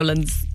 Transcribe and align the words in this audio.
Orleans. 0.00 0.46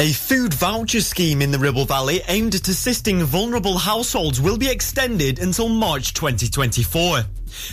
A 0.00 0.12
food 0.12 0.52
voucher 0.54 1.00
scheme 1.00 1.40
in 1.40 1.52
the 1.52 1.58
Ribble 1.58 1.84
Valley 1.84 2.20
aimed 2.26 2.56
at 2.56 2.66
assisting 2.66 3.22
vulnerable 3.22 3.78
households 3.78 4.40
will 4.40 4.58
be 4.58 4.68
extended 4.68 5.38
until 5.38 5.68
March 5.68 6.14
2024. 6.14 7.20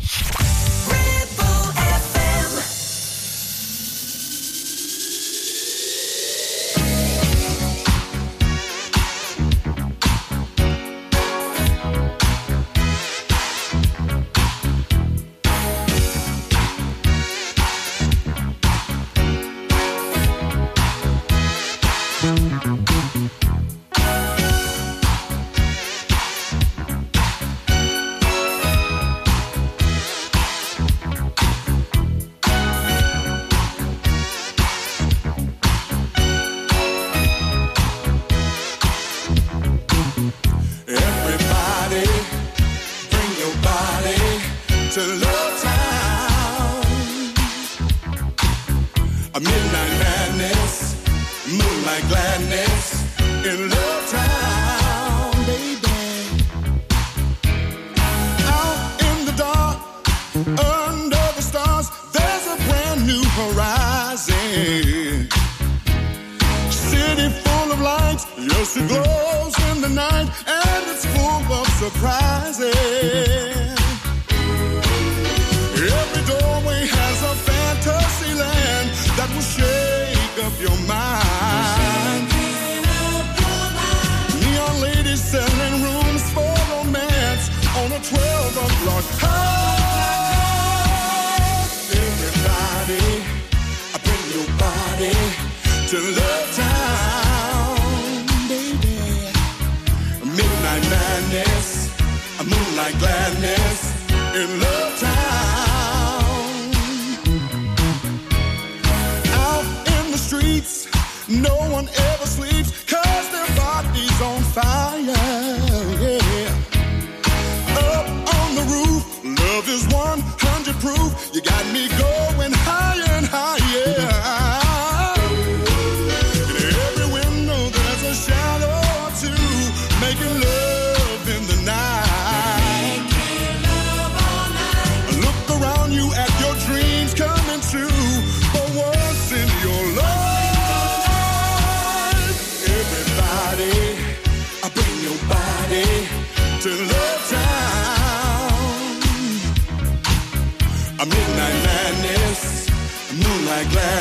No 111.36 111.66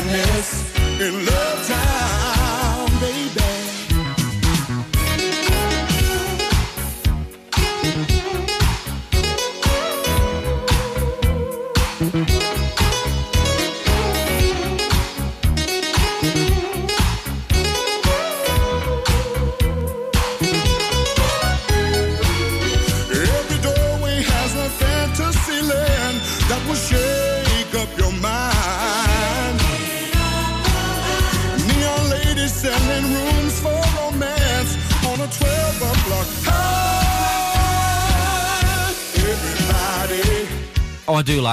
moonlight 0.03 0.15
gladness 0.15 0.34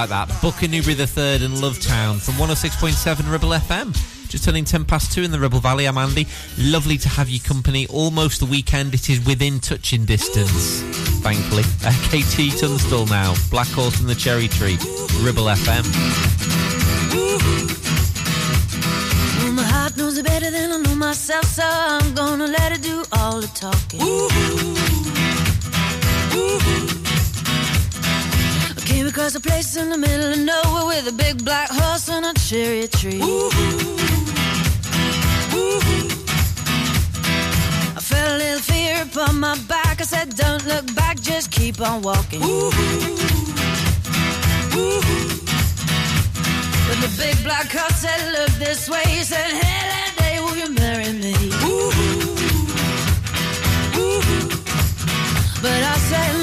like 0.09 0.27
that. 0.27 0.41
Booker 0.41 0.67
Newberry 0.67 0.95
the 0.95 1.07
Third 1.07 1.41
and 1.41 1.61
Love 1.61 1.79
Town 1.79 2.17
from 2.17 2.33
106.7 2.35 3.31
Ribble 3.31 3.49
FM. 3.49 3.93
Just 4.27 4.43
turning 4.43 4.65
10 4.65 4.83
past 4.85 5.13
2 5.13 5.23
in 5.23 5.31
the 5.31 5.39
Ribble 5.39 5.59
Valley. 5.59 5.85
I'm 5.85 5.97
Andy. 5.97 6.27
Lovely 6.57 6.97
to 6.97 7.09
have 7.09 7.29
you 7.29 7.39
company. 7.39 7.87
Almost 7.87 8.39
the 8.41 8.45
weekend. 8.45 8.93
It 8.93 9.09
is 9.09 9.25
within 9.25 9.59
touching 9.59 10.05
distance, 10.05 10.81
thankfully. 11.21 11.63
Uh, 11.85 11.91
KT 12.07 12.57
Tunstall 12.57 13.05
now. 13.07 13.33
Black 13.49 13.67
Horse 13.67 13.99
and 13.99 14.09
the 14.09 14.15
Cherry 14.15 14.47
Tree. 14.47 14.77
Ribble 15.21 15.45
FM. 15.45 15.83
Well, 19.43 19.51
my 19.53 19.63
heart 19.63 19.95
knows 19.97 20.17
it 20.17 20.25
better 20.25 20.49
than 20.49 20.71
I 20.71 20.77
know 20.77 20.95
myself, 20.95 21.45
so 21.45 21.63
I'm 21.65 22.13
gonna 22.13 22.47
let 22.47 22.71
it 22.71 22.81
do 22.81 23.03
all 23.11 23.41
the 23.41 23.47
talking. 23.47 23.99
I 24.01 24.32
across 29.13 29.35
a 29.35 29.39
place 29.39 29.75
in 29.77 29.89
the 29.91 29.97
middle 29.97 30.31
of 30.31 30.39
nowhere 30.39 30.87
with 30.87 31.07
a 31.07 31.11
big 31.11 31.45
black 31.45 31.69
horse 31.69 32.09
and 32.09 32.25
a 32.25 32.33
cherry 32.33 32.87
tree. 32.87 33.21
Ooh, 33.21 33.25
ooh, 33.25 33.85
ooh. 35.53 35.79
I 37.95 38.01
felt 38.01 38.31
a 38.33 38.37
little 38.37 38.63
fear 38.71 39.03
upon 39.03 39.39
my 39.39 39.55
back. 39.67 40.01
I 40.01 40.03
said, 40.03 40.35
Don't 40.35 40.65
look 40.65 40.95
back, 40.95 41.21
just 41.21 41.51
keep 41.51 41.79
on 41.79 42.01
walking. 42.01 42.41
Ooh, 42.41 42.47
ooh, 42.47 43.21
ooh. 44.77 45.01
But 46.87 46.97
the 47.05 47.11
big 47.15 47.37
black 47.43 47.69
horse 47.69 47.99
said, 48.05 48.19
Look 48.31 48.49
this 48.65 48.89
way. 48.89 49.03
He 49.05 49.21
said, 49.23 49.45
Hey, 49.61 49.81
that 49.93 50.11
day, 50.17 50.39
will 50.39 50.57
you 50.57 50.73
marry 50.73 51.13
me? 51.13 51.35
Ooh, 51.69 51.91
ooh, 52.01 52.37
ooh. 54.01 54.21
But 55.61 55.81
I 55.93 55.97
said, 56.09 56.42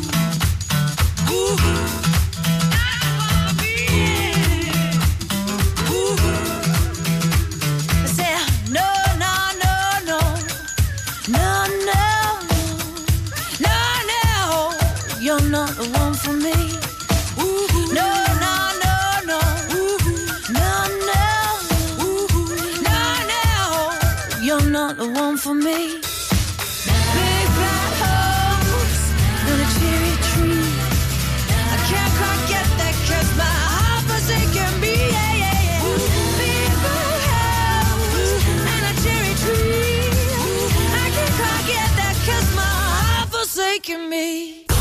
Uhul. 1.31 2.10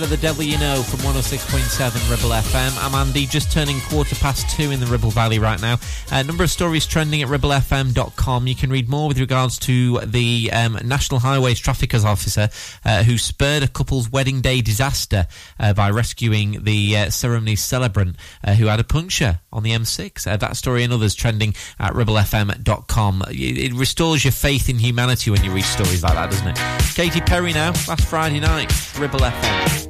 better 0.00 0.16
the 0.16 0.22
devil 0.22 0.42
you 0.42 0.56
know 0.58 0.82
from 0.82 1.00
106.7 1.00 2.10
Ribble 2.10 2.30
FM. 2.30 2.84
I'm 2.84 2.94
Andy, 2.94 3.26
just 3.26 3.52
turning 3.52 3.80
quarter 3.80 4.14
past 4.14 4.48
two 4.48 4.70
in 4.70 4.80
the 4.80 4.86
Ribble 4.86 5.10
Valley 5.10 5.38
right 5.38 5.60
now. 5.60 5.78
A 6.10 6.24
number 6.24 6.42
of 6.42 6.50
stories 6.50 6.86
trending 6.86 7.20
at 7.22 7.28
ribblefm.com. 7.28 8.46
You 8.46 8.54
can 8.54 8.70
read 8.70 8.88
more 8.88 9.08
with 9.08 9.18
regards 9.18 9.58
to 9.60 9.98
the 10.00 10.50
um, 10.52 10.78
National 10.84 11.20
Highways 11.20 11.58
Traffickers 11.58 12.04
Officer 12.04 12.48
uh, 12.84 13.02
who 13.02 13.18
spurred 13.18 13.62
a 13.62 13.68
couple's 13.68 14.10
wedding 14.10 14.40
day 14.40 14.62
disaster 14.62 15.26
uh, 15.58 15.74
by 15.74 15.90
rescuing 15.90 16.64
the 16.64 16.96
uh, 16.96 17.10
celebrant 17.10 18.16
uh, 18.44 18.54
who 18.54 18.66
had 18.66 18.80
a 18.80 18.84
puncture 18.84 19.40
on 19.52 19.62
the 19.62 19.72
M6. 19.72 20.26
Uh, 20.26 20.36
that 20.36 20.56
story 20.56 20.82
and 20.82 20.92
others 20.92 21.14
trending 21.14 21.54
at 21.78 21.92
ribblefm.com. 21.92 23.24
It, 23.30 23.58
it 23.58 23.72
restores 23.74 24.24
your 24.24 24.32
faith 24.32 24.68
in 24.68 24.78
humanity 24.78 25.30
when 25.30 25.44
you 25.44 25.50
read 25.50 25.64
stories 25.64 26.02
like 26.02 26.14
that, 26.14 26.30
doesn't 26.30 26.48
it? 26.48 26.58
Katy 26.94 27.20
Perry 27.20 27.52
now, 27.52 27.72
last 27.88 28.06
Friday 28.06 28.40
night, 28.40 28.72
Ribble 28.98 29.20
FM. 29.20 29.89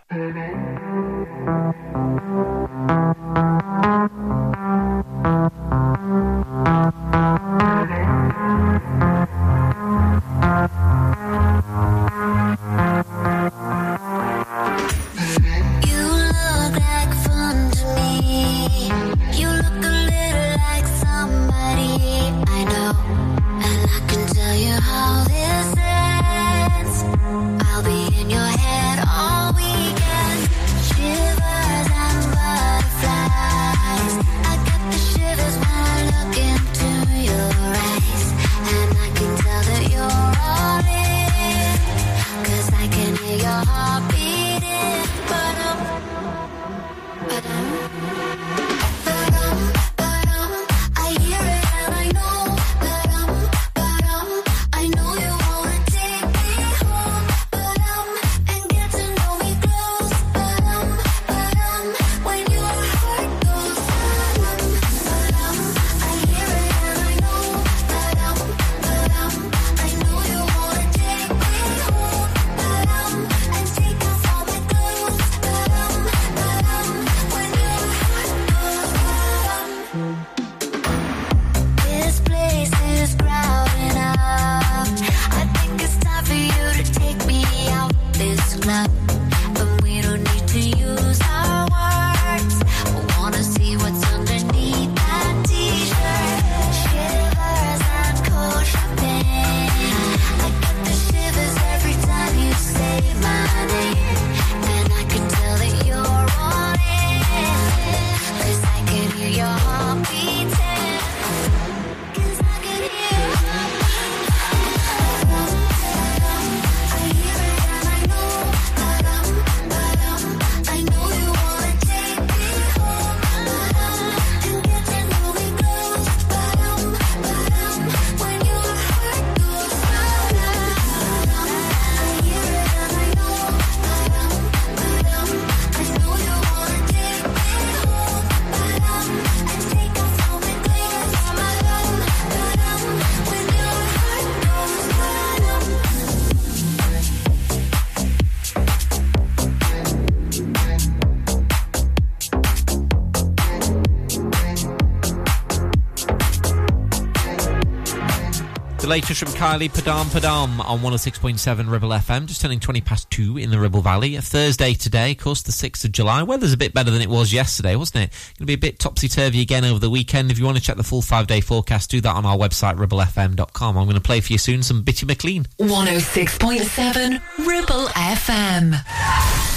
Latest 158.91 159.21
from 159.21 159.29
Kylie 159.29 159.71
Padam 159.71 160.03
Padam 160.07 160.59
on 160.65 160.79
106.7 160.79 161.71
Ribble 161.71 161.91
FM, 161.91 162.25
just 162.25 162.41
turning 162.41 162.59
20 162.59 162.81
past 162.81 163.09
2 163.11 163.37
in 163.37 163.49
the 163.49 163.57
Ribble 163.57 163.79
Valley. 163.79 164.17
A 164.17 164.21
Thursday 164.21 164.73
today, 164.73 165.11
of 165.11 165.17
course, 165.17 165.41
the 165.43 165.53
6th 165.53 165.85
of 165.85 165.93
July. 165.93 166.23
Weather's 166.23 166.51
a 166.51 166.57
bit 166.57 166.73
better 166.73 166.91
than 166.91 167.01
it 167.01 167.07
was 167.07 167.31
yesterday, 167.31 167.77
wasn't 167.77 168.03
it? 168.03 168.09
Going 168.37 168.39
to 168.39 168.45
be 168.47 168.53
a 168.53 168.57
bit 168.57 168.79
topsy 168.79 169.07
turvy 169.07 169.39
again 169.39 169.63
over 169.63 169.79
the 169.79 169.89
weekend. 169.89 170.29
If 170.29 170.37
you 170.37 170.43
want 170.43 170.57
to 170.57 170.63
check 170.63 170.75
the 170.75 170.83
full 170.83 171.01
five 171.01 171.27
day 171.27 171.39
forecast, 171.39 171.89
do 171.89 172.01
that 172.01 172.13
on 172.13 172.25
our 172.25 172.35
website, 172.35 172.75
ribblefm.com. 172.75 173.77
I'm 173.77 173.85
going 173.85 173.95
to 173.95 174.01
play 174.01 174.19
for 174.19 174.33
you 174.33 174.37
soon 174.37 174.61
some 174.61 174.81
Bitty 174.81 175.05
McLean. 175.05 175.45
106.7 175.57 177.47
Ribble 177.47 177.87
FM. 177.87 179.50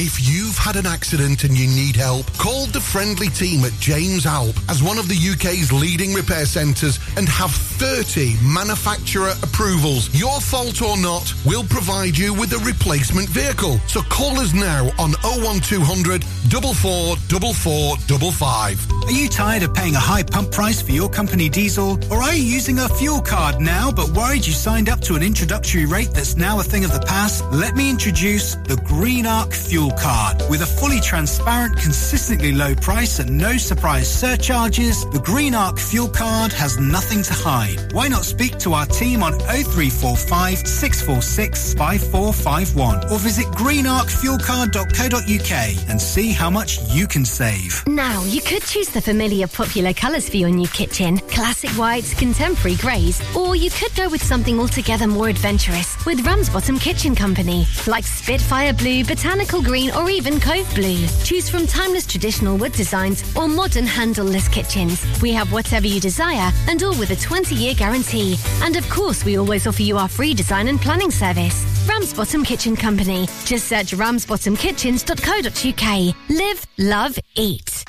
If 0.00 0.30
you've 0.30 0.56
had 0.56 0.76
an 0.76 0.86
accident 0.86 1.42
and 1.42 1.58
you 1.58 1.66
need 1.66 1.96
help, 1.96 2.32
call 2.34 2.66
the 2.66 2.80
friendly 2.80 3.26
team 3.30 3.64
at 3.64 3.72
James 3.80 4.26
Alp 4.26 4.54
as 4.68 4.80
one 4.80 4.96
of 4.96 5.08
the 5.08 5.16
UK's 5.16 5.72
leading 5.72 6.14
repair 6.14 6.46
centres 6.46 7.00
and 7.16 7.28
have 7.28 7.50
30 7.50 8.36
manufacturer 8.40 9.32
approvals. 9.42 10.14
Your 10.14 10.40
fault 10.40 10.82
or 10.82 10.96
not, 10.96 11.34
we'll 11.44 11.64
provide 11.64 12.16
you 12.16 12.32
with 12.32 12.52
a 12.52 12.58
replacement 12.58 13.28
vehicle. 13.28 13.80
So 13.88 14.00
call 14.02 14.38
us 14.38 14.54
now 14.54 14.84
on 15.00 15.14
01200 15.24 16.22
444455. 16.22 18.92
Are 19.02 19.10
you 19.10 19.28
tired 19.28 19.64
of 19.64 19.74
paying 19.74 19.96
a 19.96 19.98
high 19.98 20.22
pump 20.22 20.52
price 20.52 20.80
for 20.80 20.92
your 20.92 21.08
company 21.08 21.48
diesel? 21.48 21.98
Or 22.08 22.22
are 22.22 22.34
you 22.34 22.44
using 22.44 22.78
a 22.78 22.88
fuel 22.88 23.20
card 23.20 23.60
now 23.60 23.90
but 23.90 24.10
worried 24.10 24.46
you 24.46 24.52
signed 24.52 24.88
up 24.88 25.00
to 25.00 25.16
an 25.16 25.24
introductory 25.24 25.86
rate 25.86 26.12
that's 26.12 26.36
now 26.36 26.60
a 26.60 26.62
thing 26.62 26.84
of 26.84 26.92
the 26.92 27.00
past? 27.00 27.44
Let 27.50 27.74
me 27.74 27.90
introduce 27.90 28.54
the 28.54 28.76
Green 28.86 29.26
Arc 29.26 29.52
Fuel 29.52 29.87
Card. 29.92 30.42
With 30.50 30.62
a 30.62 30.66
fully 30.66 31.00
transparent, 31.00 31.78
consistently 31.78 32.52
low 32.52 32.74
price 32.74 33.18
and 33.18 33.38
no 33.38 33.56
surprise 33.56 34.08
surcharges, 34.08 35.04
the 35.10 35.20
Green 35.20 35.54
Arc 35.54 35.78
Fuel 35.78 36.08
Card 36.08 36.52
has 36.52 36.78
nothing 36.78 37.22
to 37.22 37.32
hide. 37.32 37.92
Why 37.92 38.08
not 38.08 38.24
speak 38.24 38.58
to 38.58 38.74
our 38.74 38.86
team 38.86 39.22
on 39.22 39.38
0345 39.38 40.58
646 40.58 41.74
5451 41.74 43.10
or 43.10 43.18
visit 43.18 43.46
greenarcfuelcard.co.uk 43.46 45.88
and 45.88 46.00
see 46.00 46.32
how 46.32 46.50
much 46.50 46.78
you 46.90 47.06
can 47.06 47.24
save. 47.24 47.82
Now, 47.86 48.22
you 48.24 48.40
could 48.40 48.62
choose 48.62 48.88
the 48.88 49.00
familiar 49.00 49.46
popular 49.46 49.92
colours 49.92 50.28
for 50.28 50.36
your 50.36 50.50
new 50.50 50.68
kitchen 50.68 51.18
classic 51.18 51.70
whites, 51.70 52.14
contemporary 52.14 52.76
greys, 52.76 53.20
or 53.36 53.56
you 53.56 53.70
could 53.70 53.94
go 53.94 54.08
with 54.08 54.22
something 54.22 54.58
altogether 54.58 55.06
more 55.06 55.28
adventurous 55.28 56.04
with 56.04 56.24
Ramsbottom 56.26 56.78
Kitchen 56.78 57.14
Company, 57.14 57.66
like 57.86 58.04
Spitfire 58.04 58.72
Blue, 58.72 59.04
Botanical 59.04 59.62
Green, 59.68 59.90
or 59.90 60.08
even 60.08 60.40
Cove 60.40 60.74
Blue. 60.74 61.06
Choose 61.24 61.50
from 61.50 61.66
timeless 61.66 62.06
traditional 62.06 62.56
wood 62.56 62.72
designs 62.72 63.22
or 63.36 63.48
modern 63.48 63.84
handleless 63.84 64.48
kitchens. 64.48 65.04
We 65.20 65.30
have 65.32 65.52
whatever 65.52 65.86
you 65.86 66.00
desire 66.00 66.50
and 66.68 66.82
all 66.82 66.98
with 66.98 67.10
a 67.10 67.16
20 67.16 67.54
year 67.54 67.74
guarantee. 67.74 68.38
And 68.62 68.76
of 68.76 68.88
course, 68.88 69.26
we 69.26 69.36
always 69.36 69.66
offer 69.66 69.82
you 69.82 69.98
our 69.98 70.08
free 70.08 70.32
design 70.32 70.68
and 70.68 70.80
planning 70.80 71.10
service. 71.10 71.66
Ramsbottom 71.86 72.44
Kitchen 72.44 72.76
Company. 72.76 73.26
Just 73.44 73.68
search 73.68 73.92
ramsbottomkitchens.co.uk. 73.92 76.14
Live, 76.30 76.66
love, 76.78 77.18
eat. 77.36 77.84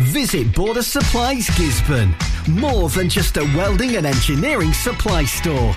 Visit 0.00 0.52
Border 0.52 0.82
Supplies 0.82 1.46
Gisburn. 1.50 2.12
More 2.48 2.88
than 2.88 3.08
just 3.08 3.36
a 3.36 3.44
welding 3.56 3.94
and 3.94 4.04
engineering 4.04 4.72
supply 4.72 5.24
store. 5.24 5.76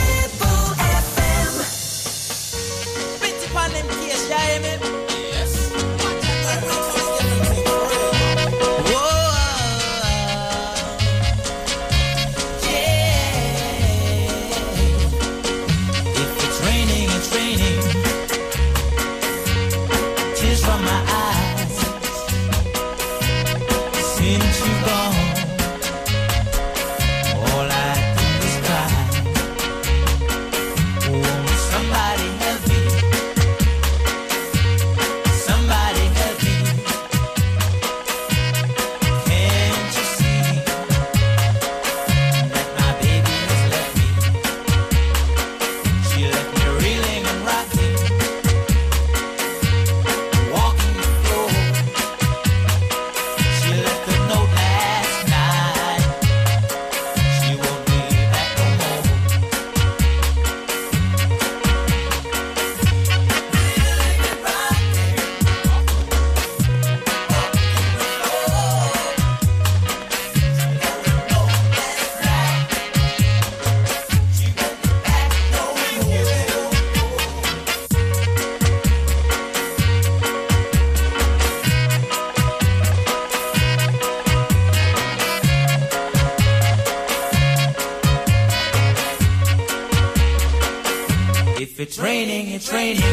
train. 92.61 93.10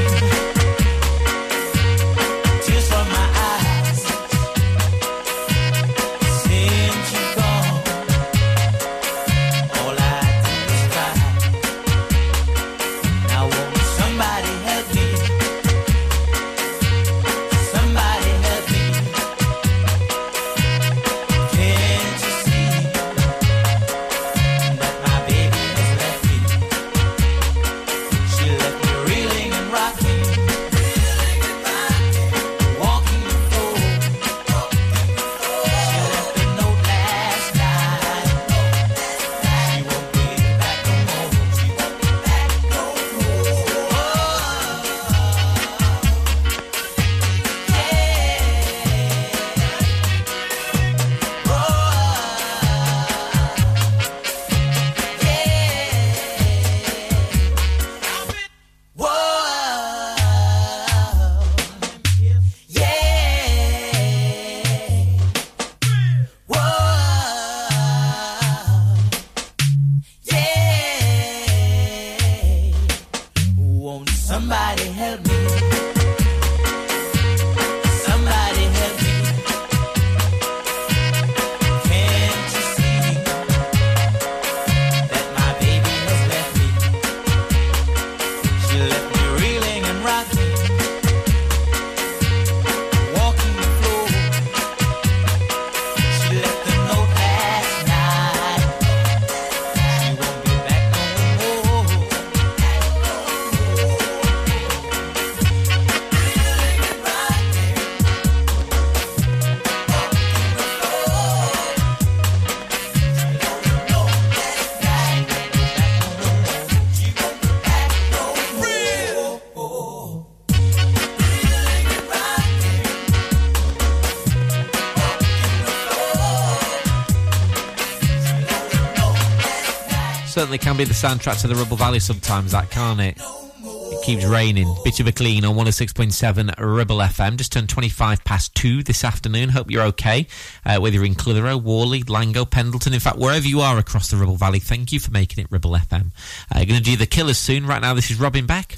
certainly 130.48 130.64
can 130.64 130.78
be 130.78 130.84
the 130.84 130.94
soundtrack 130.94 131.38
to 131.42 131.46
the 131.46 131.54
Ribble 131.54 131.76
Valley 131.76 132.00
sometimes, 132.00 132.52
that 132.52 132.70
can't 132.70 133.00
it? 133.00 133.20
It 133.20 134.02
keeps 134.02 134.24
raining. 134.24 134.74
Bitty 134.82 135.02
McLean 135.02 135.44
on 135.44 135.54
106.7 135.56 136.54
Ribble 136.58 136.96
FM. 136.96 137.36
Just 137.36 137.52
turned 137.52 137.68
25 137.68 138.24
past 138.24 138.54
two 138.54 138.82
this 138.82 139.04
afternoon. 139.04 139.50
Hope 139.50 139.70
you're 139.70 139.82
okay. 139.82 140.26
Uh, 140.64 140.78
whether 140.78 140.96
you're 140.96 141.04
in 141.04 141.16
Clitheroe, 141.16 141.58
Whalley, 141.58 142.02
Langho, 142.04 142.50
Pendleton, 142.50 142.94
in 142.94 143.00
fact, 143.00 143.18
wherever 143.18 143.46
you 143.46 143.60
are 143.60 143.76
across 143.76 144.08
the 144.08 144.16
Ribble 144.16 144.36
Valley, 144.36 144.58
thank 144.58 144.90
you 144.90 145.00
for 145.00 145.10
making 145.10 145.44
it 145.44 145.50
Ribble 145.50 145.72
FM. 145.72 146.12
Uh, 146.50 146.64
Going 146.64 146.68
to 146.68 146.80
do 146.80 146.96
the 146.96 147.04
killers 147.04 147.36
soon. 147.36 147.66
Right 147.66 147.82
now, 147.82 147.92
this 147.92 148.10
is 148.10 148.18
Robin 148.18 148.46
Beck. 148.46 148.77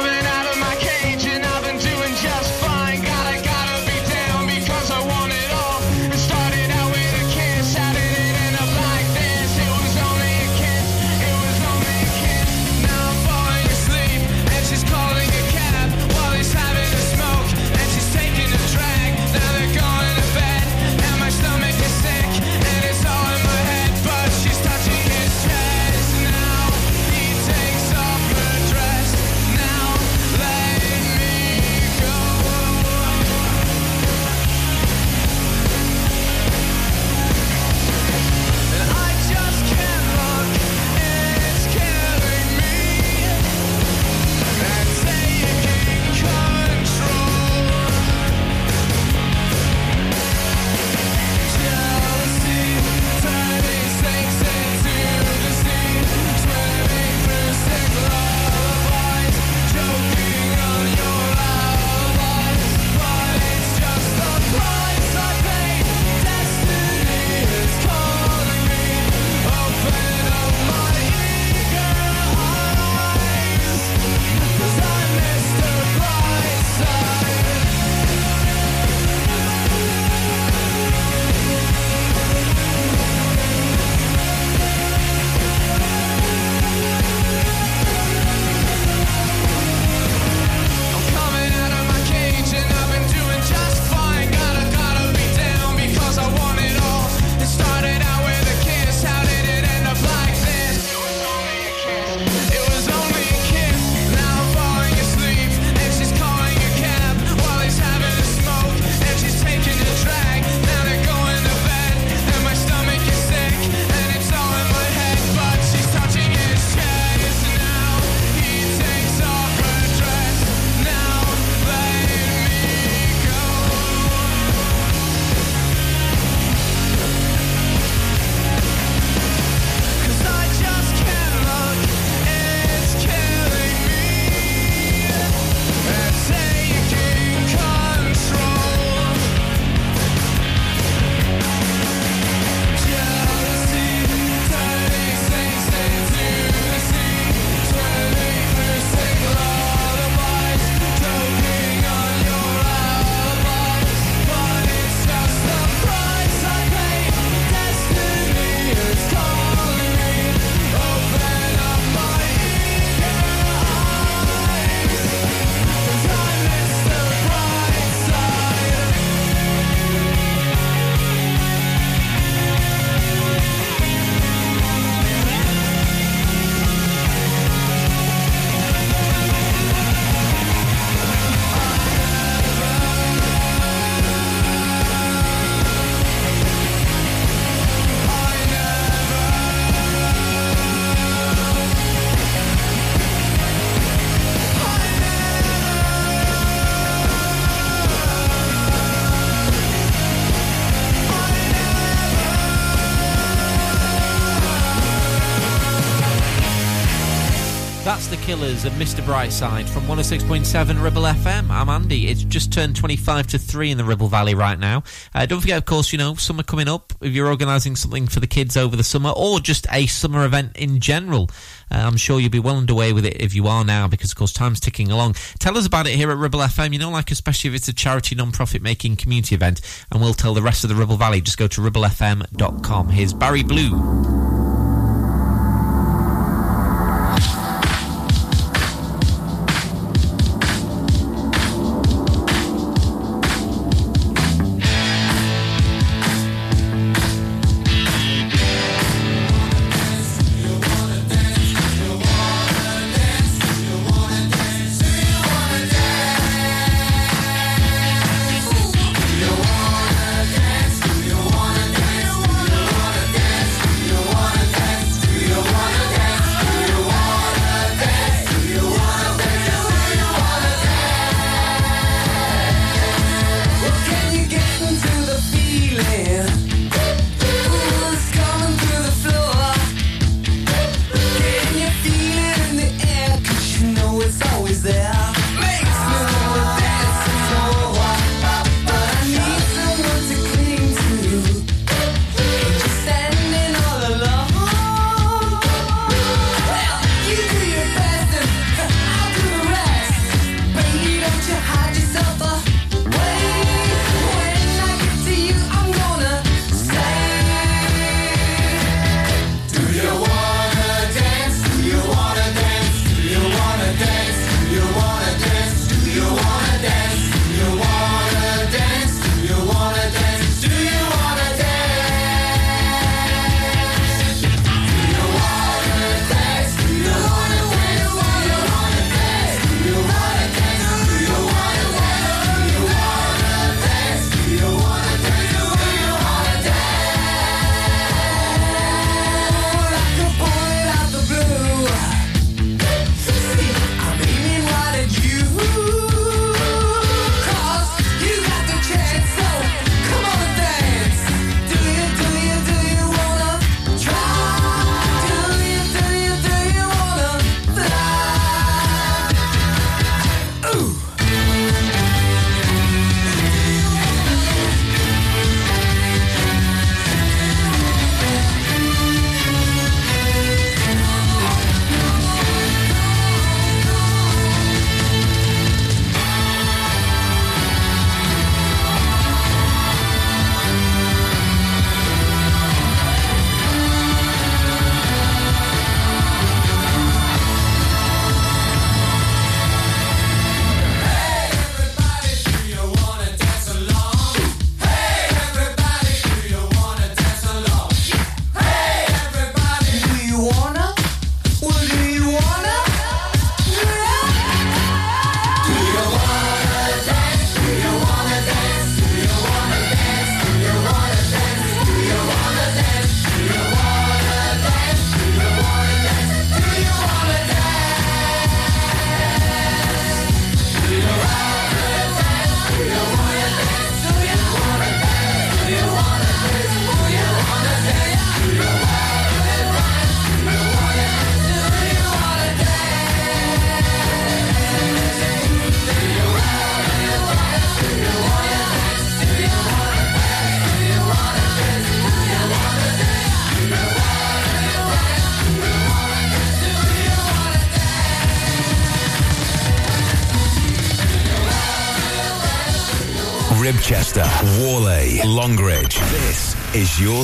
Killers 208.41 208.65
and 208.65 208.73
Mr. 208.81 209.01
Brightside 209.03 209.69
from 209.69 209.83
106.7 209.83 210.83
Ribble 210.83 211.03
FM. 211.03 211.51
I'm 211.51 211.69
Andy. 211.69 212.07
It's 212.07 212.23
just 212.23 212.51
turned 212.51 212.75
25 212.75 213.27
to 213.27 213.37
3 213.37 213.69
in 213.69 213.77
the 213.77 213.83
Ribble 213.83 214.07
Valley 214.07 214.33
right 214.33 214.57
now. 214.57 214.81
Uh, 215.13 215.27
don't 215.27 215.41
forget, 215.41 215.59
of 215.59 215.65
course, 215.65 215.91
you 215.91 215.99
know, 215.99 216.15
summer 216.15 216.41
coming 216.41 216.67
up. 216.67 216.91
If 217.01 217.13
you're 217.13 217.27
organising 217.27 217.75
something 217.75 218.07
for 218.07 218.19
the 218.19 218.25
kids 218.25 218.57
over 218.57 218.75
the 218.75 218.83
summer 218.83 219.11
or 219.15 219.41
just 219.41 219.67
a 219.71 219.85
summer 219.85 220.25
event 220.25 220.57
in 220.57 220.79
general, 220.79 221.29
uh, 221.69 221.83
I'm 221.85 221.97
sure 221.97 222.19
you'll 222.19 222.31
be 222.31 222.39
well 222.39 222.57
underway 222.57 222.93
with 222.93 223.05
it 223.05 223.21
if 223.21 223.35
you 223.35 223.45
are 223.45 223.63
now 223.63 223.87
because, 223.87 224.11
of 224.11 224.17
course, 224.17 224.33
time's 224.33 224.59
ticking 224.59 224.91
along. 224.91 225.17
Tell 225.37 225.55
us 225.55 225.67
about 225.67 225.85
it 225.85 225.93
here 225.93 226.09
at 226.09 226.17
Ribble 226.17 226.39
FM, 226.39 226.73
you 226.73 226.79
know, 226.79 226.89
like 226.89 227.11
especially 227.11 227.51
if 227.51 227.55
it's 227.55 227.67
a 227.67 227.73
charity, 227.73 228.15
non 228.15 228.31
profit 228.31 228.63
making 228.63 228.95
community 228.95 229.35
event, 229.35 229.61
and 229.91 230.01
we'll 230.01 230.15
tell 230.15 230.33
the 230.33 230.41
rest 230.41 230.63
of 230.63 230.71
the 230.71 230.75
Ribble 230.75 230.97
Valley. 230.97 231.21
Just 231.21 231.37
go 231.37 231.47
to 231.47 231.61
ribblefm.com. 231.61 232.89
Here's 232.89 233.13
Barry 233.13 233.43
Blue. 233.43 234.10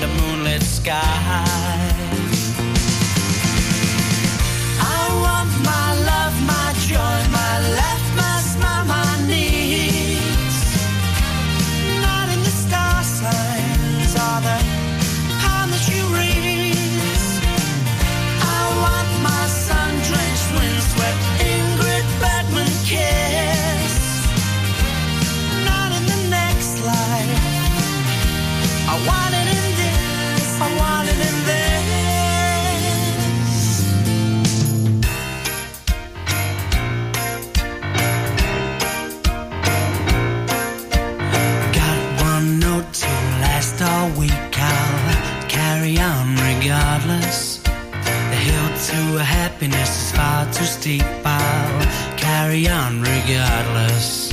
Under 0.00 0.22
moonlit 0.22 0.62
sky. 0.62 2.47
Too 50.58 50.64
steep. 50.64 51.04
I'll 51.24 52.16
carry 52.16 52.68
on 52.68 53.00
regardless. 53.00 54.32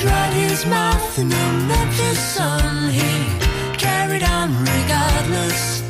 Dried 0.00 0.32
his 0.32 0.64
mouth 0.64 1.18
in 1.18 1.28
the 1.28 1.46
Memphis 1.68 2.18
sun. 2.18 2.90
He 2.90 3.12
carried 3.76 4.22
on 4.22 4.48
regardless. 4.58 5.82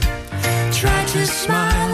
Tried 0.76 1.06
to 1.08 1.26
smile 1.26 1.91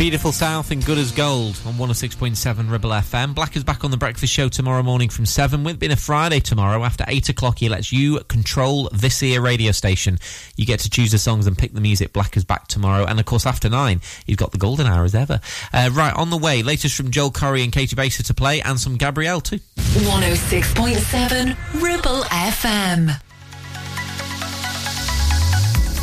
beautiful 0.00 0.32
South 0.32 0.70
and 0.70 0.82
good 0.86 0.96
as 0.96 1.12
gold 1.12 1.60
on 1.66 1.74
106.7 1.74 2.70
Ribble 2.70 2.88
FM. 2.88 3.34
Black 3.34 3.54
is 3.54 3.62
back 3.62 3.84
on 3.84 3.90
the 3.90 3.98
breakfast 3.98 4.32
show 4.32 4.48
tomorrow 4.48 4.82
morning 4.82 5.10
from 5.10 5.26
7 5.26 5.62
with 5.62 5.78
being 5.78 5.92
a 5.92 5.96
Friday 5.96 6.40
tomorrow. 6.40 6.82
After 6.84 7.04
8 7.06 7.28
o'clock, 7.28 7.58
he 7.58 7.68
lets 7.68 7.92
you 7.92 8.18
control 8.20 8.88
this 8.94 9.20
here 9.20 9.42
radio 9.42 9.72
station. 9.72 10.18
You 10.56 10.64
get 10.64 10.80
to 10.80 10.88
choose 10.88 11.12
the 11.12 11.18
songs 11.18 11.46
and 11.46 11.56
pick 11.56 11.74
the 11.74 11.82
music. 11.82 12.14
Black 12.14 12.34
is 12.38 12.46
back 12.46 12.66
tomorrow. 12.66 13.04
And 13.04 13.20
of 13.20 13.26
course, 13.26 13.44
after 13.44 13.68
9, 13.68 14.00
you've 14.24 14.38
got 14.38 14.52
the 14.52 14.58
golden 14.58 14.86
hour 14.86 15.04
as 15.04 15.14
ever. 15.14 15.38
Uh, 15.70 15.90
right, 15.92 16.16
on 16.16 16.30
the 16.30 16.38
way, 16.38 16.62
latest 16.62 16.96
from 16.96 17.10
Joel 17.10 17.30
Curry 17.30 17.62
and 17.62 17.70
Katie 17.70 17.94
Baser 17.94 18.22
to 18.22 18.32
play, 18.32 18.62
and 18.62 18.80
some 18.80 18.96
Gabrielle 18.96 19.42
too. 19.42 19.58
106.7 19.76 21.82
Ribble 21.82 22.22
FM. 22.22 23.20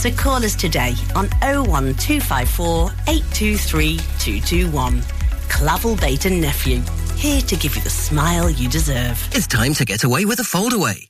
So 0.00 0.10
call 0.10 0.42
us 0.46 0.54
today 0.54 0.94
on 1.14 1.28
01254 1.42 2.90
823 3.06 3.98
221. 4.18 5.02
Clavel 5.50 5.96
Bait 5.96 6.24
and 6.24 6.40
Nephew, 6.40 6.80
here 7.16 7.42
to 7.42 7.54
give 7.54 7.76
you 7.76 7.82
the 7.82 7.90
smile 7.90 8.48
you 8.48 8.66
deserve. 8.70 9.28
It's 9.32 9.46
time 9.46 9.74
to 9.74 9.84
get 9.84 10.04
away 10.04 10.24
with 10.24 10.40
a 10.40 10.42
foldaway. 10.42 11.09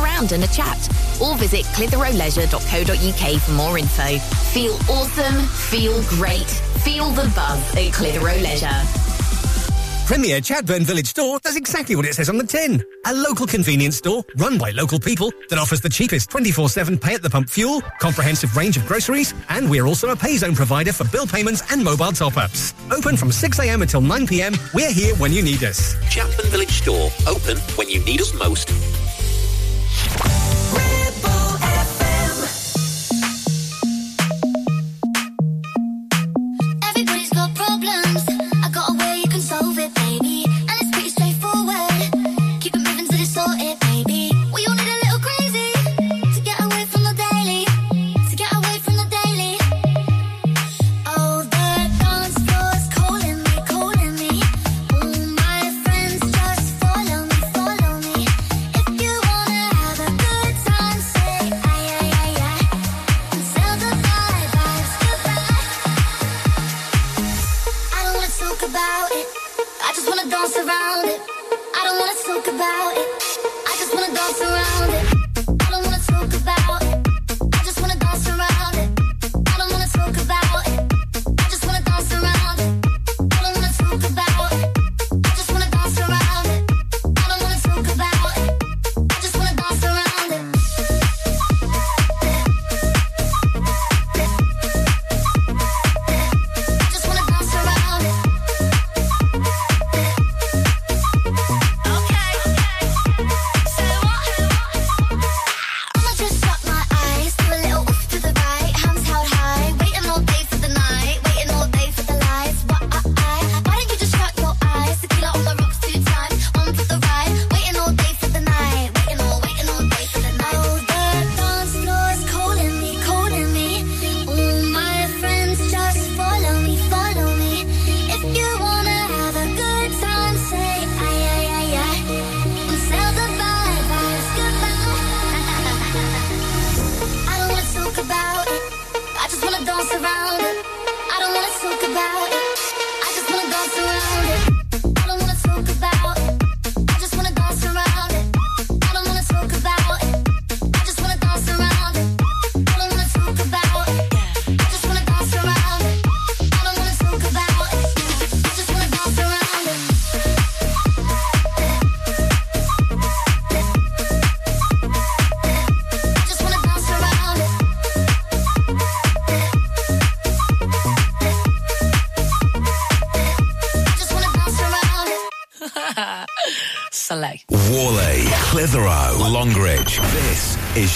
and 0.05 0.43
a 0.43 0.47
chat. 0.47 0.77
Or 1.21 1.35
visit 1.37 1.65
clitheroeleisure.co.uk 1.67 3.41
for 3.41 3.51
more 3.51 3.77
info. 3.77 4.17
Feel 4.51 4.73
awesome, 4.89 5.45
feel 5.45 6.01
great, 6.03 6.49
feel 6.83 7.09
the 7.11 7.31
buzz 7.35 7.75
at 7.75 7.93
Clitheroe 7.93 8.41
Leisure. 8.41 9.01
Premier 10.11 10.41
Chatburn 10.41 10.81
Village 10.81 11.07
Store 11.07 11.39
does 11.39 11.55
exactly 11.55 11.95
what 11.95 12.05
it 12.05 12.13
says 12.13 12.27
on 12.27 12.37
the 12.37 12.45
tin. 12.45 12.83
A 13.05 13.13
local 13.13 13.47
convenience 13.47 13.95
store 13.95 14.23
run 14.35 14.57
by 14.57 14.71
local 14.71 14.99
people 14.99 15.31
that 15.49 15.57
offers 15.57 15.79
the 15.79 15.87
cheapest 15.87 16.29
24-7 16.29 16.99
pay 16.99 17.13
at 17.13 17.21
the 17.21 17.29
pump 17.29 17.49
fuel, 17.49 17.81
comprehensive 17.99 18.57
range 18.57 18.75
of 18.75 18.85
groceries, 18.85 19.33
and 19.47 19.69
we're 19.69 19.85
also 19.85 20.09
a 20.09 20.15
pay 20.15 20.35
zone 20.35 20.53
provider 20.53 20.91
for 20.91 21.05
bill 21.05 21.25
payments 21.25 21.63
and 21.71 21.81
mobile 21.81 22.11
top-ups. 22.11 22.73
Open 22.91 23.15
from 23.15 23.29
6am 23.29 23.81
until 23.81 24.01
9pm, 24.01 24.73
we're 24.73 24.91
here 24.91 25.15
when 25.15 25.31
you 25.31 25.41
need 25.41 25.63
us. 25.63 25.95
Chatburn 26.13 26.49
Village 26.49 26.71
Store, 26.71 27.09
open 27.25 27.57
when 27.77 27.87
you 27.89 28.03
need 28.03 28.19
us 28.19 28.33
most. 28.33 28.69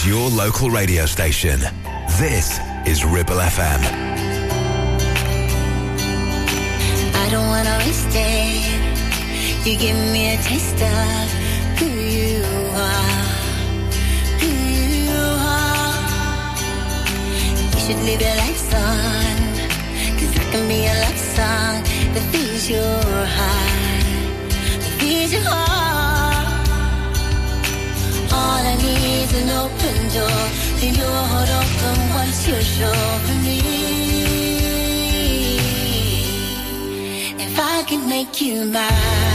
Your 0.05 0.29
local 0.29 0.69
radio 0.69 1.07
station. 1.07 1.59
This 2.19 2.59
is 2.85 3.03
Ribble 3.03 3.39
FM. 3.39 3.81
I 7.15 7.29
don't 7.31 7.47
wanna 7.47 7.75
waste 7.79 8.13
it. 8.13 9.65
You 9.65 9.75
give 9.79 9.97
me 10.13 10.35
a 10.35 10.37
taste 10.43 10.79
of 10.79 11.31
who 11.79 11.87
you 11.87 12.43
are, 12.75 13.23
who 14.41 14.51
you 15.09 15.17
are. 15.57 16.55
You 17.73 17.79
should 17.79 18.01
leave 18.05 18.21
your 18.21 18.35
lights 18.43 18.73
on, 18.75 19.35
'cause 20.17 20.33
I 20.37 20.45
can 20.51 20.67
be 20.67 20.85
a 20.85 20.95
love 21.03 21.19
song 21.35 21.83
that 22.13 22.23
feeds 22.31 22.69
your 22.69 23.01
heart, 23.37 24.05
that 24.81 24.93
feeds 24.99 25.33
your 25.33 25.41
heart. 25.41 25.94
All 28.37 28.63
I 28.71 28.75
need 28.85 29.03
is 29.23 29.31
an 29.41 29.49
open 29.63 29.97
door, 30.15 30.41
and 30.83 30.93
your 31.01 31.19
heart 31.31 31.51
open 31.61 31.97
once 32.19 32.39
sure 32.75 33.09
for 33.25 33.37
me. 33.45 33.59
If 37.45 37.55
I 37.75 37.83
can 37.89 38.01
make 38.09 38.41
you 38.41 38.65
mine, 38.65 39.34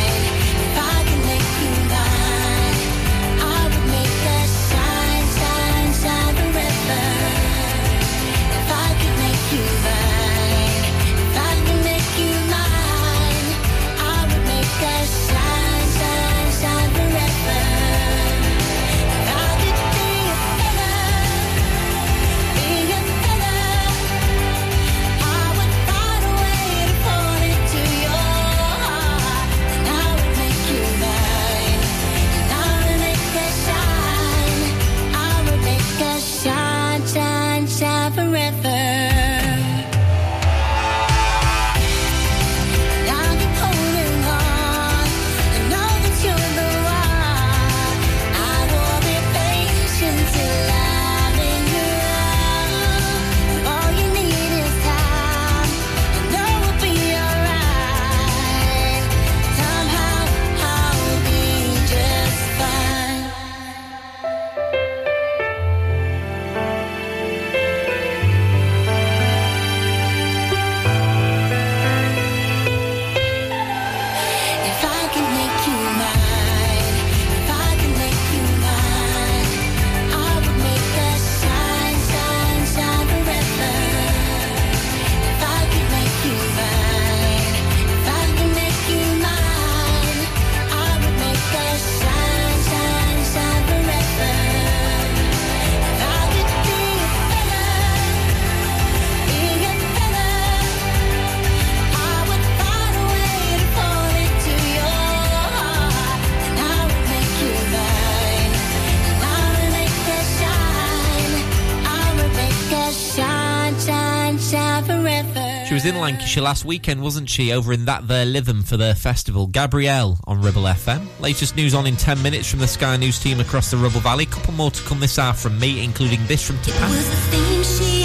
Yorkshire 116.31 116.45
last 116.45 116.63
weekend, 116.63 117.01
wasn't 117.01 117.29
she? 117.29 117.51
Over 117.51 117.73
in 117.73 117.83
that 117.85 118.07
there 118.07 118.25
Lytham 118.25 118.63
for 118.63 118.77
their 118.77 118.95
festival. 118.95 119.47
Gabrielle 119.47 120.17
on 120.25 120.41
Ribble 120.41 120.61
FM. 120.61 121.05
Latest 121.19 121.57
news 121.57 121.73
on 121.73 121.85
in 121.85 121.97
10 121.97 122.23
minutes 122.23 122.49
from 122.49 122.59
the 122.59 122.67
Sky 122.69 122.95
News 122.95 123.19
team 123.19 123.41
across 123.41 123.69
the 123.69 123.75
Ribble 123.75 123.99
Valley. 123.99 124.25
Couple 124.27 124.53
more 124.53 124.71
to 124.71 124.81
come 124.83 125.01
this 125.01 125.19
hour 125.19 125.33
from 125.33 125.59
me, 125.59 125.83
including 125.83 126.25
this 126.27 126.47
from 126.47 126.55
T'Pau. 126.59 128.00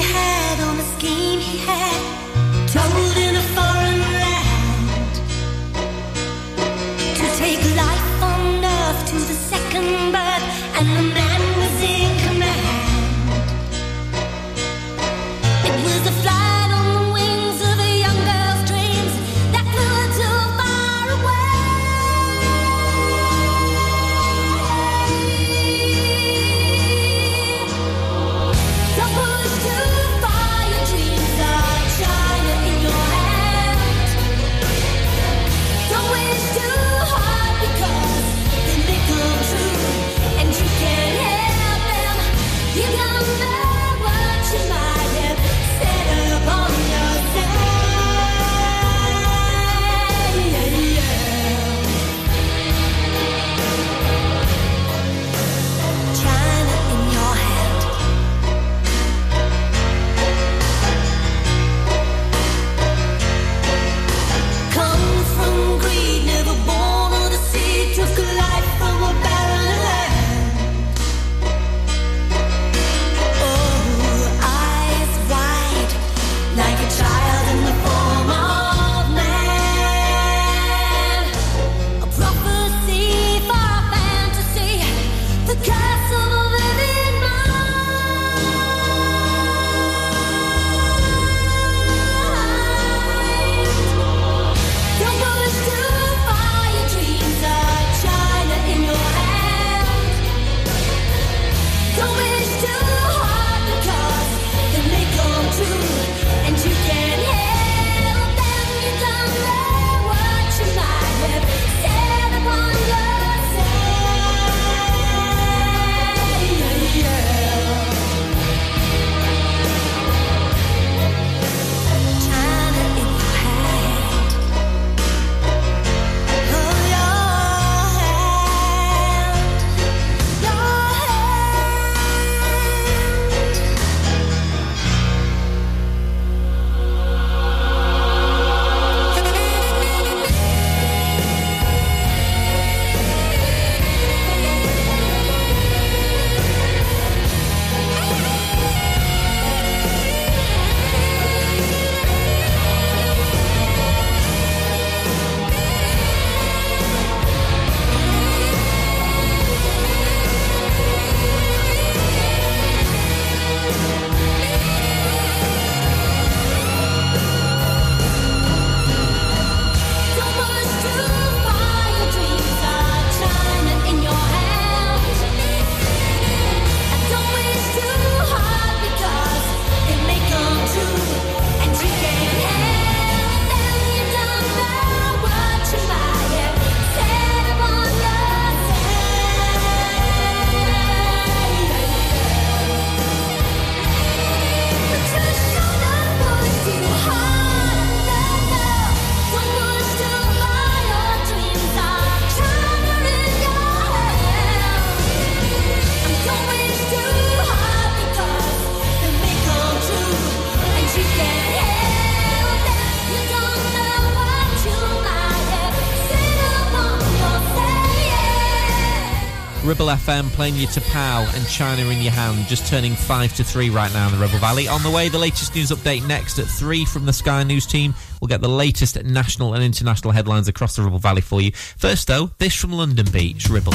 Ribble 219.86 219.98
FM 220.00 220.30
playing 220.30 220.56
you 220.56 220.66
T'Pau 220.66 221.32
and 221.36 221.46
China 221.46 221.88
in 221.88 222.02
your 222.02 222.10
hand, 222.10 222.48
just 222.48 222.66
turning 222.66 222.96
5 222.96 223.36
to 223.36 223.44
3 223.44 223.70
right 223.70 223.92
now 223.92 224.06
in 224.06 224.12
the 224.12 224.18
Ribble 224.18 224.38
Valley. 224.38 224.66
On 224.66 224.82
the 224.82 224.90
way, 224.90 225.08
the 225.08 225.18
latest 225.18 225.54
news 225.54 225.70
update 225.70 226.04
next 226.08 226.40
at 226.40 226.46
3 226.46 226.84
from 226.84 227.06
the 227.06 227.12
Sky 227.12 227.44
News 227.44 227.66
team. 227.66 227.94
We'll 228.20 228.26
get 228.26 228.40
the 228.40 228.48
latest 228.48 229.00
national 229.04 229.54
and 229.54 229.62
international 229.62 230.12
headlines 230.12 230.48
across 230.48 230.74
the 230.74 230.82
Ribble 230.82 230.98
Valley 230.98 231.20
for 231.20 231.40
you. 231.40 231.52
First, 231.52 232.08
though, 232.08 232.32
this 232.38 232.54
from 232.56 232.72
London 232.72 233.06
Beach, 233.12 233.48
Ribble. 233.48 233.74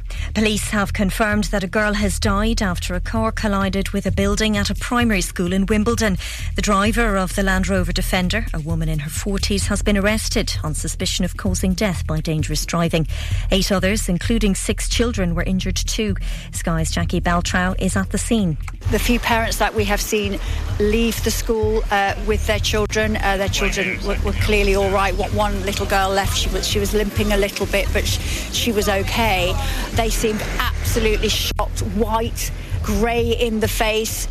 Police 0.33 0.69
have 0.69 0.93
confirmed 0.93 1.45
that 1.45 1.63
a 1.63 1.67
girl 1.67 1.93
has 1.93 2.17
died 2.17 2.61
after 2.61 2.95
a 2.95 3.01
car 3.01 3.33
collided 3.33 3.89
with 3.89 4.05
a 4.05 4.11
building 4.11 4.55
at 4.55 4.69
a 4.69 4.75
primary 4.75 5.19
school 5.19 5.51
in 5.51 5.65
Wimbledon. 5.65 6.17
The 6.55 6.61
driver 6.61 7.17
of 7.17 7.35
the 7.35 7.43
Land 7.43 7.67
Rover 7.67 7.91
Defender, 7.91 8.45
a 8.53 8.59
woman 8.61 8.87
in 8.87 8.99
her 8.99 9.09
40s, 9.09 9.67
has 9.67 9.81
been 9.81 9.97
arrested 9.97 10.55
on 10.63 10.73
suspicion 10.73 11.25
of 11.25 11.35
causing 11.35 11.73
death 11.73 12.07
by 12.07 12.21
dangerous 12.21 12.65
driving. 12.65 13.07
Eight 13.51 13.73
others, 13.73 14.07
including 14.07 14.55
six 14.55 14.87
children, 14.87 15.35
were 15.35 15.43
injured 15.43 15.75
too. 15.75 16.15
Sky's 16.53 16.91
Jackie 16.91 17.21
Beltrow 17.21 17.75
is 17.77 17.97
at 17.97 18.11
the 18.11 18.17
scene. 18.17 18.57
The 18.91 18.99
few 18.99 19.19
parents 19.19 19.57
that 19.57 19.75
we 19.75 19.83
have 19.85 20.01
seen 20.01 20.39
leave 20.79 21.23
the 21.23 21.31
school 21.31 21.83
uh, 21.91 22.15
with 22.25 22.45
their 22.47 22.59
children, 22.59 23.17
uh, 23.17 23.37
their 23.37 23.49
children 23.49 23.99
were, 24.05 24.17
were 24.23 24.33
clearly 24.33 24.75
all 24.75 24.89
right. 24.89 25.13
One 25.13 25.65
little 25.65 25.85
girl 25.85 26.09
left, 26.09 26.37
she 26.37 26.49
was 26.49 26.67
she 26.67 26.79
was 26.79 26.93
limping 26.93 27.31
a 27.31 27.37
little 27.37 27.65
bit, 27.65 27.87
but 27.93 28.05
sh- 28.05 28.19
she 28.51 28.71
was 28.71 28.89
okay. 28.89 29.53
They 29.91 30.09
seemed 30.09 30.41
absolutely 30.59 31.29
shocked, 31.29 31.79
white, 31.95 32.51
grey 32.83 33.31
in 33.31 33.59
the 33.59 33.67
face. 33.67 34.27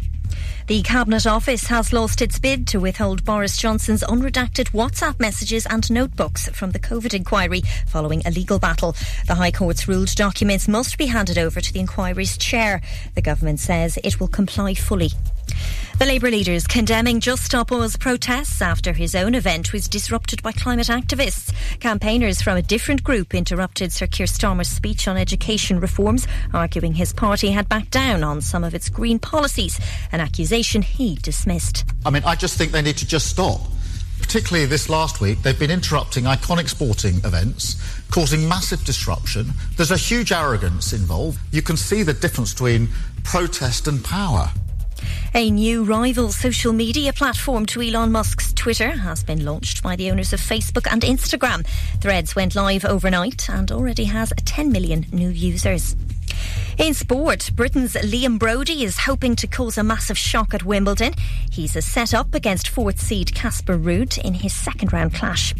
The 0.70 0.82
Cabinet 0.82 1.26
Office 1.26 1.66
has 1.66 1.92
lost 1.92 2.22
its 2.22 2.38
bid 2.38 2.68
to 2.68 2.78
withhold 2.78 3.24
Boris 3.24 3.56
Johnson's 3.56 4.04
unredacted 4.04 4.70
WhatsApp 4.70 5.18
messages 5.18 5.66
and 5.66 5.90
notebooks 5.90 6.48
from 6.50 6.70
the 6.70 6.78
COVID 6.78 7.12
inquiry 7.12 7.62
following 7.88 8.22
a 8.24 8.30
legal 8.30 8.60
battle. 8.60 8.94
The 9.26 9.34
High 9.34 9.50
Court's 9.50 9.88
ruled 9.88 10.14
documents 10.14 10.68
must 10.68 10.96
be 10.96 11.06
handed 11.06 11.38
over 11.38 11.60
to 11.60 11.72
the 11.72 11.80
inquiry's 11.80 12.38
chair. 12.38 12.82
The 13.16 13.20
government 13.20 13.58
says 13.58 13.98
it 14.04 14.20
will 14.20 14.28
comply 14.28 14.74
fully. 14.74 15.10
The 16.00 16.06
Labour 16.06 16.30
leader 16.30 16.52
is 16.52 16.66
condemning 16.66 17.20
Just 17.20 17.44
Stop 17.44 17.70
Oil's 17.70 17.98
protests 17.98 18.62
after 18.62 18.94
his 18.94 19.14
own 19.14 19.34
event 19.34 19.74
was 19.74 19.86
disrupted 19.86 20.42
by 20.42 20.50
climate 20.50 20.86
activists. 20.86 21.52
Campaigners 21.78 22.40
from 22.40 22.56
a 22.56 22.62
different 22.62 23.04
group 23.04 23.34
interrupted 23.34 23.92
Sir 23.92 24.06
Keir 24.06 24.24
Starmer's 24.24 24.70
speech 24.70 25.06
on 25.06 25.18
education 25.18 25.78
reforms, 25.78 26.26
arguing 26.54 26.94
his 26.94 27.12
party 27.12 27.50
had 27.50 27.68
backed 27.68 27.90
down 27.90 28.24
on 28.24 28.40
some 28.40 28.64
of 28.64 28.74
its 28.74 28.88
green 28.88 29.18
policies, 29.18 29.78
an 30.10 30.20
accusation 30.20 30.80
he 30.80 31.16
dismissed. 31.16 31.84
I 32.06 32.08
mean, 32.08 32.22
I 32.24 32.34
just 32.34 32.56
think 32.56 32.72
they 32.72 32.80
need 32.80 32.96
to 32.96 33.06
just 33.06 33.26
stop. 33.26 33.60
Particularly 34.22 34.64
this 34.64 34.88
last 34.88 35.20
week, 35.20 35.42
they've 35.42 35.58
been 35.58 35.70
interrupting 35.70 36.24
iconic 36.24 36.70
sporting 36.70 37.16
events, 37.24 37.76
causing 38.10 38.48
massive 38.48 38.82
disruption. 38.86 39.52
There's 39.76 39.90
a 39.90 39.98
huge 39.98 40.32
arrogance 40.32 40.94
involved. 40.94 41.38
You 41.52 41.60
can 41.60 41.76
see 41.76 42.04
the 42.04 42.14
difference 42.14 42.54
between 42.54 42.88
protest 43.22 43.86
and 43.86 44.02
power. 44.02 44.50
A 45.34 45.50
new 45.50 45.84
rival 45.84 46.32
social 46.32 46.72
media 46.72 47.12
platform 47.12 47.66
to 47.66 47.80
Elon 47.80 48.12
Musk's 48.12 48.52
Twitter 48.52 48.90
has 48.90 49.22
been 49.22 49.44
launched 49.44 49.82
by 49.82 49.96
the 49.96 50.10
owners 50.10 50.32
of 50.32 50.40
Facebook 50.40 50.90
and 50.90 51.02
Instagram. 51.02 51.66
Threads 52.00 52.34
went 52.34 52.54
live 52.54 52.84
overnight 52.84 53.48
and 53.48 53.70
already 53.70 54.04
has 54.04 54.32
10 54.44 54.72
million 54.72 55.06
new 55.12 55.28
users. 55.28 55.96
In 56.78 56.94
sport, 56.94 57.50
Britain's 57.54 57.94
Liam 57.94 58.38
Broady 58.38 58.84
is 58.84 58.98
hoping 58.98 59.36
to 59.36 59.46
cause 59.46 59.76
a 59.76 59.82
massive 59.82 60.16
shock 60.18 60.54
at 60.54 60.64
Wimbledon. 60.64 61.14
He's 61.50 61.76
a 61.76 61.82
set 61.82 62.14
up 62.14 62.34
against 62.34 62.68
fourth 62.68 63.00
seed 63.00 63.34
Casper 63.34 63.76
Ruud 63.76 64.18
in 64.18 64.34
his 64.34 64.52
second 64.52 64.92
round 64.92 65.14
clash. 65.14 65.54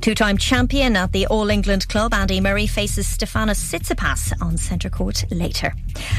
Two 0.00 0.14
time 0.14 0.38
champion 0.38 0.96
at 0.96 1.12
the 1.12 1.26
All 1.26 1.50
England 1.50 1.88
club, 1.88 2.14
Andy 2.14 2.40
Murray 2.40 2.66
faces 2.66 3.06
Stefanos 3.06 3.60
Tsitsipas 3.60 4.40
on 4.40 4.56
centre 4.56 4.90
court 4.90 5.24
later. 5.30 5.72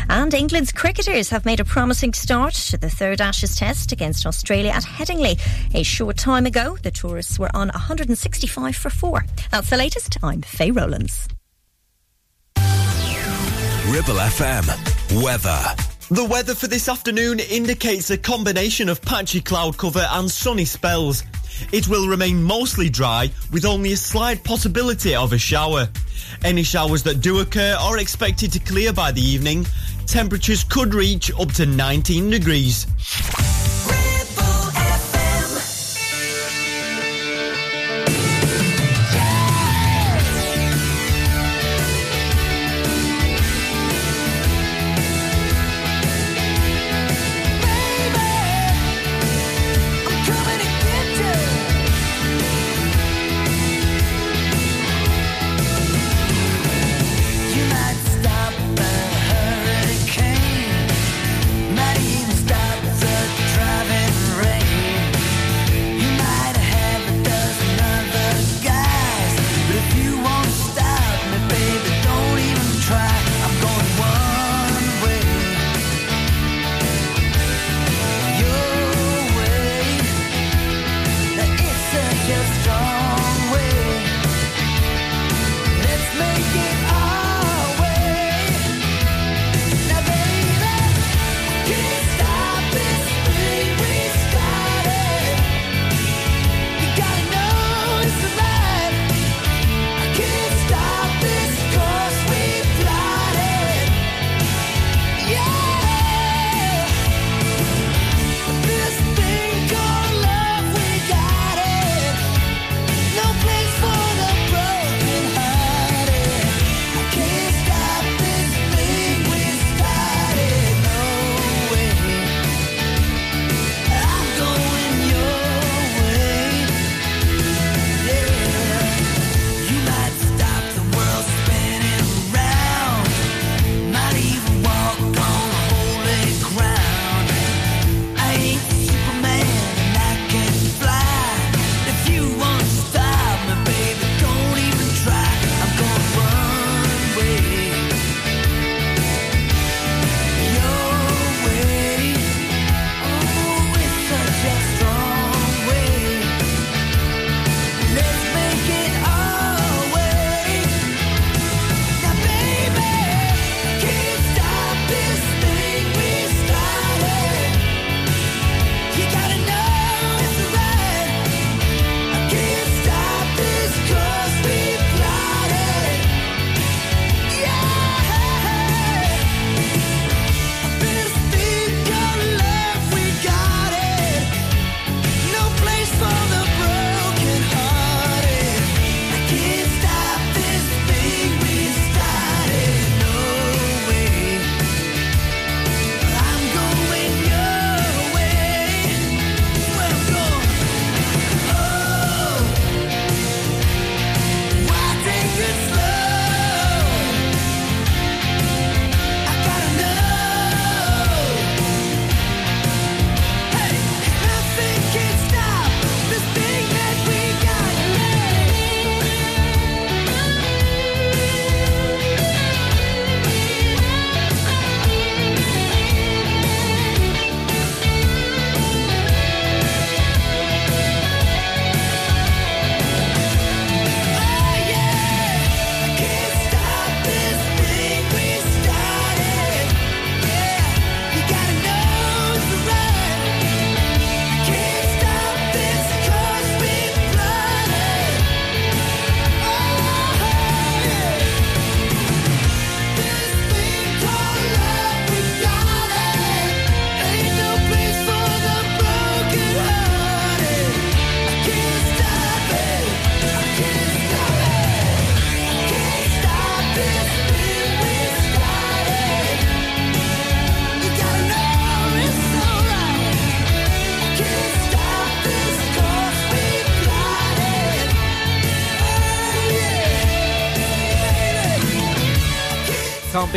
And 0.09 0.33
England's 0.33 0.71
cricketers 0.71 1.29
have 1.29 1.45
made 1.45 1.59
a 1.59 1.65
promising 1.65 2.13
start 2.13 2.53
to 2.53 2.77
the 2.77 2.89
third 2.89 3.21
Ashes 3.21 3.55
test 3.55 3.91
against 3.91 4.25
Australia 4.25 4.71
at 4.71 4.83
Headingley. 4.83 5.39
A 5.73 5.83
short 5.83 6.17
time 6.17 6.45
ago, 6.45 6.77
the 6.83 6.91
tourists 6.91 7.39
were 7.39 7.51
on 7.53 7.69
165 7.69 8.75
for 8.75 8.89
four. 8.89 9.25
That's 9.51 9.69
the 9.69 9.77
latest. 9.77 10.17
I'm 10.23 10.41
Faye 10.41 10.71
Rowlands. 10.71 11.27
Ribble 13.87 14.19
FM. 14.19 15.23
Weather. 15.23 15.86
The 16.09 16.23
weather 16.23 16.55
for 16.55 16.67
this 16.67 16.87
afternoon 16.87 17.41
indicates 17.41 18.09
a 18.11 18.17
combination 18.17 18.87
of 18.87 19.01
patchy 19.01 19.41
cloud 19.41 19.77
cover 19.77 20.07
and 20.11 20.31
sunny 20.31 20.63
spells. 20.63 21.23
It 21.73 21.89
will 21.89 22.07
remain 22.07 22.41
mostly 22.41 22.87
dry 22.87 23.29
with 23.51 23.65
only 23.65 23.91
a 23.91 23.97
slight 23.97 24.41
possibility 24.45 25.13
of 25.13 25.33
a 25.33 25.37
shower. 25.37 25.89
Any 26.45 26.63
showers 26.63 27.03
that 27.03 27.19
do 27.19 27.39
occur 27.39 27.75
are 27.77 27.97
expected 27.97 28.53
to 28.53 28.59
clear 28.59 28.93
by 28.93 29.11
the 29.11 29.21
evening. 29.21 29.67
Temperatures 30.05 30.63
could 30.63 30.93
reach 30.93 31.29
up 31.37 31.51
to 31.55 31.65
19 31.65 32.29
degrees. 32.29 32.87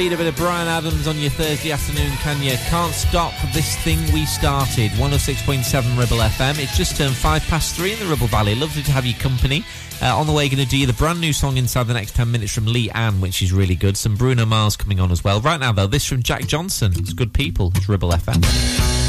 A 0.01 0.17
bit 0.17 0.27
of 0.27 0.37
Bryan 0.37 0.67
Adams 0.67 1.07
on 1.07 1.19
your 1.19 1.29
Thursday 1.29 1.73
afternoon, 1.73 2.11
can 2.23 2.43
you? 2.43 2.57
Can't 2.69 2.95
stop 2.95 3.35
this 3.53 3.77
thing 3.85 3.99
we 4.15 4.25
started. 4.25 4.91
106.7 4.93 5.99
Ribble 5.99 6.17
FM. 6.17 6.59
It's 6.59 6.75
just 6.75 6.97
turned 6.97 7.15
five 7.15 7.43
past 7.43 7.77
three 7.77 7.93
in 7.93 7.99
the 7.99 8.07
Ribble 8.07 8.27
Valley. 8.29 8.55
Lovely 8.55 8.83
to 8.83 8.93
have 8.93 9.05
you 9.05 9.13
company. 9.13 9.63
Uh, 10.01 10.17
on 10.19 10.27
the 10.27 10.33
way, 10.33 10.49
going 10.49 10.65
to 10.65 10.69
do 10.69 10.79
you 10.79 10.87
the 10.87 10.95
brand 10.95 11.21
new 11.21 11.35
song 11.35 11.59
inside 11.59 11.83
the 11.83 11.93
next 11.93 12.17
10 12.17 12.33
minutes 12.33 12.55
from 12.55 12.65
Leigh-Anne, 12.65 13.21
which 13.21 13.43
is 13.43 13.53
really 13.53 13.75
good. 13.75 13.95
Some 13.95 14.17
Bruno 14.17 14.47
Mars 14.47 14.75
coming 14.75 15.01
on 15.01 15.13
as 15.13 15.23
well. 15.23 15.43
Right 15.43 15.61
now, 15.61 15.71
though, 15.71 15.87
this 15.87 16.07
from 16.07 16.23
Jack 16.23 16.47
Johnson. 16.47 16.93
It's 16.97 17.13
good 17.13 17.35
people. 17.35 17.71
It's 17.77 17.87
Ribble 17.87 18.11
FM. 18.13 19.00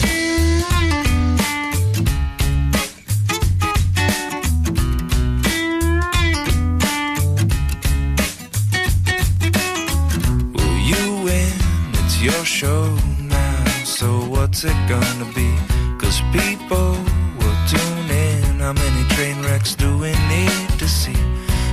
What's 14.63 14.75
it 14.75 14.89
gonna 14.89 15.25
be? 15.33 15.57
Cause 15.97 16.21
people 16.31 16.91
will 17.39 17.57
tune 17.67 18.09
in. 18.11 18.59
How 18.59 18.73
many 18.73 19.07
train 19.15 19.41
wrecks 19.41 19.73
do 19.73 19.97
we 19.97 20.11
need 20.29 20.69
to 20.77 20.87
see 20.87 21.21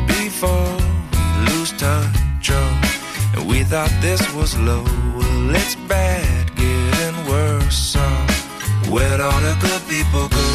before 0.06 0.76
we 1.12 1.50
lose 1.50 1.72
touch? 1.72 2.50
Oh, 2.50 3.36
and 3.36 3.46
we 3.46 3.62
thought 3.64 3.92
this 4.00 4.22
was 4.34 4.56
low. 4.58 4.84
Well, 5.16 5.54
it's 5.54 5.76
bad, 5.86 6.56
getting 6.56 7.26
worse. 7.28 7.76
So 7.76 8.00
where'd 8.90 9.20
all 9.20 9.40
the 9.40 9.56
good 9.60 9.82
people 9.88 10.28
go? 10.28 10.46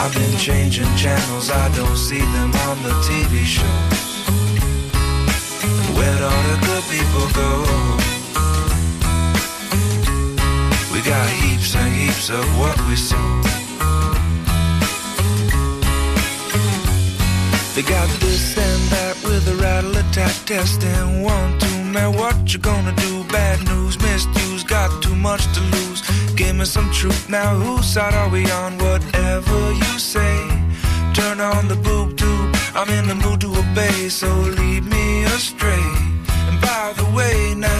I've 0.00 0.14
been 0.14 0.36
changing 0.38 0.92
channels, 0.96 1.50
I 1.50 1.68
don't 1.76 1.96
see 1.96 2.18
them 2.34 2.37
of 12.30 12.58
what 12.58 12.76
we 12.88 12.96
sow. 12.96 13.16
They 17.74 17.82
got 17.82 18.08
this 18.20 18.58
and 18.58 18.82
that 18.92 19.16
with 19.24 19.48
a 19.48 19.56
rattle 19.62 19.96
attack 19.96 20.34
test 20.44 20.82
and 20.82 21.22
one, 21.24 21.58
two, 21.58 21.84
man, 21.84 22.12
what 22.16 22.52
you 22.52 22.58
gonna 22.58 22.94
do? 22.96 23.24
Bad 23.24 23.64
news, 23.68 23.98
misuse, 24.00 24.64
got 24.64 24.90
too 25.02 25.14
much 25.14 25.44
to 25.54 25.60
lose. 25.60 26.02
Give 26.34 26.54
me 26.56 26.64
some 26.64 26.90
truth 26.92 27.30
now, 27.30 27.54
whose 27.54 27.86
side 27.86 28.14
are 28.14 28.28
we 28.28 28.50
on? 28.50 28.76
Whatever 28.78 29.72
you 29.72 29.98
say, 29.98 30.36
turn 31.14 31.40
on 31.40 31.68
the 31.68 31.76
boob 31.76 32.16
tube. 32.18 32.56
I'm 32.74 32.90
in 32.90 33.08
the 33.08 33.14
mood 33.14 33.40
to 33.40 33.48
obey, 33.56 34.08
so 34.08 34.28
lead 34.58 34.84
me 34.84 35.24
astray. 35.24 35.86
And 36.48 36.60
by 36.60 36.92
the 36.96 37.08
way, 37.16 37.54
now, 37.56 37.77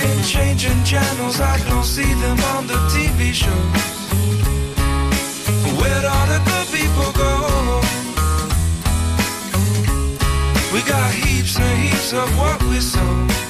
been 0.00 0.22
changing 0.24 0.82
channels, 0.84 1.40
I 1.40 1.58
don't 1.68 1.84
see 1.84 2.12
them 2.24 2.38
on 2.54 2.66
the 2.66 2.78
TV 2.94 3.32
shows. 3.32 3.90
Where'd 5.78 6.04
all 6.04 6.26
the 6.34 6.40
good 6.50 6.68
people 6.78 7.10
go? 7.12 7.80
We 10.72 10.80
got 10.88 11.12
heaps 11.12 11.58
and 11.58 11.78
heaps 11.82 12.12
of 12.12 12.28
what 12.38 12.62
we 12.64 12.80
sow. 12.80 13.49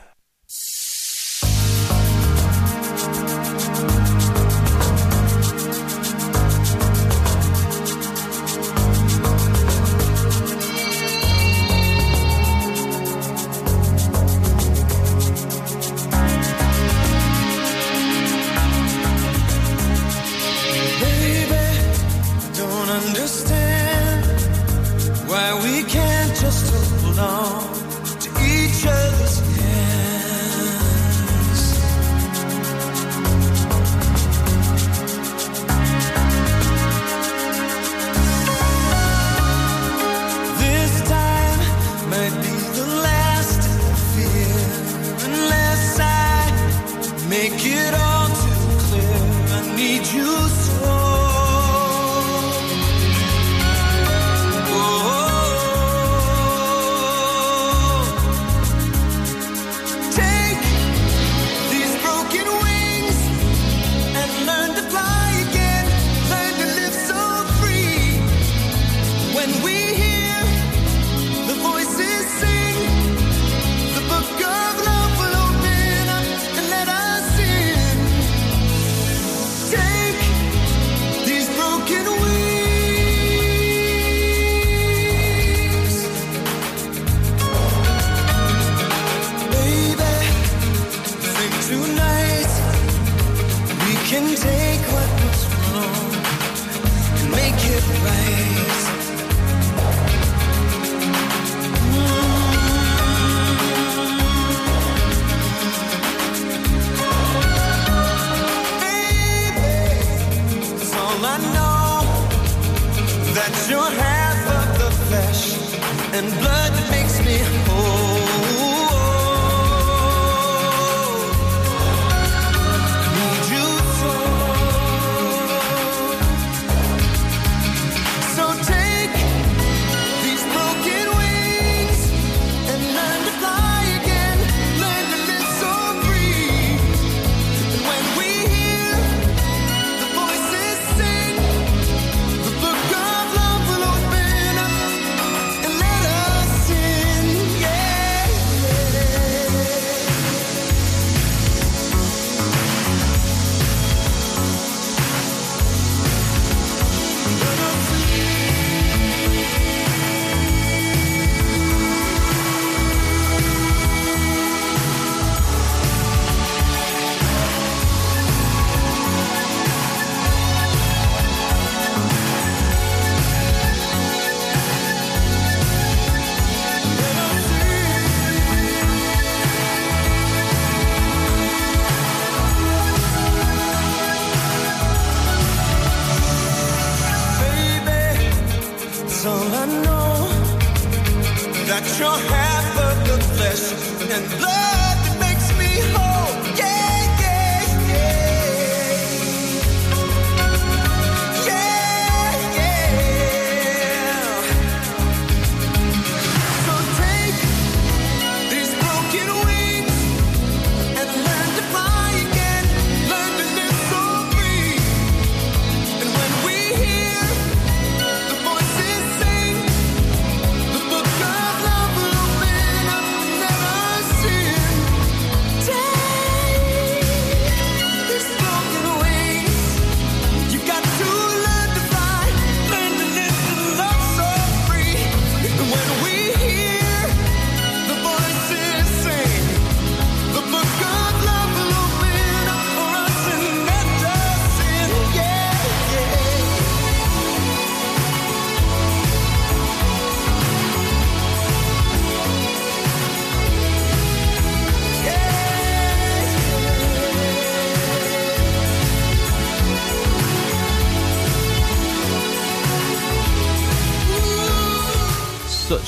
and 116.13 116.29
blood. 116.39 116.60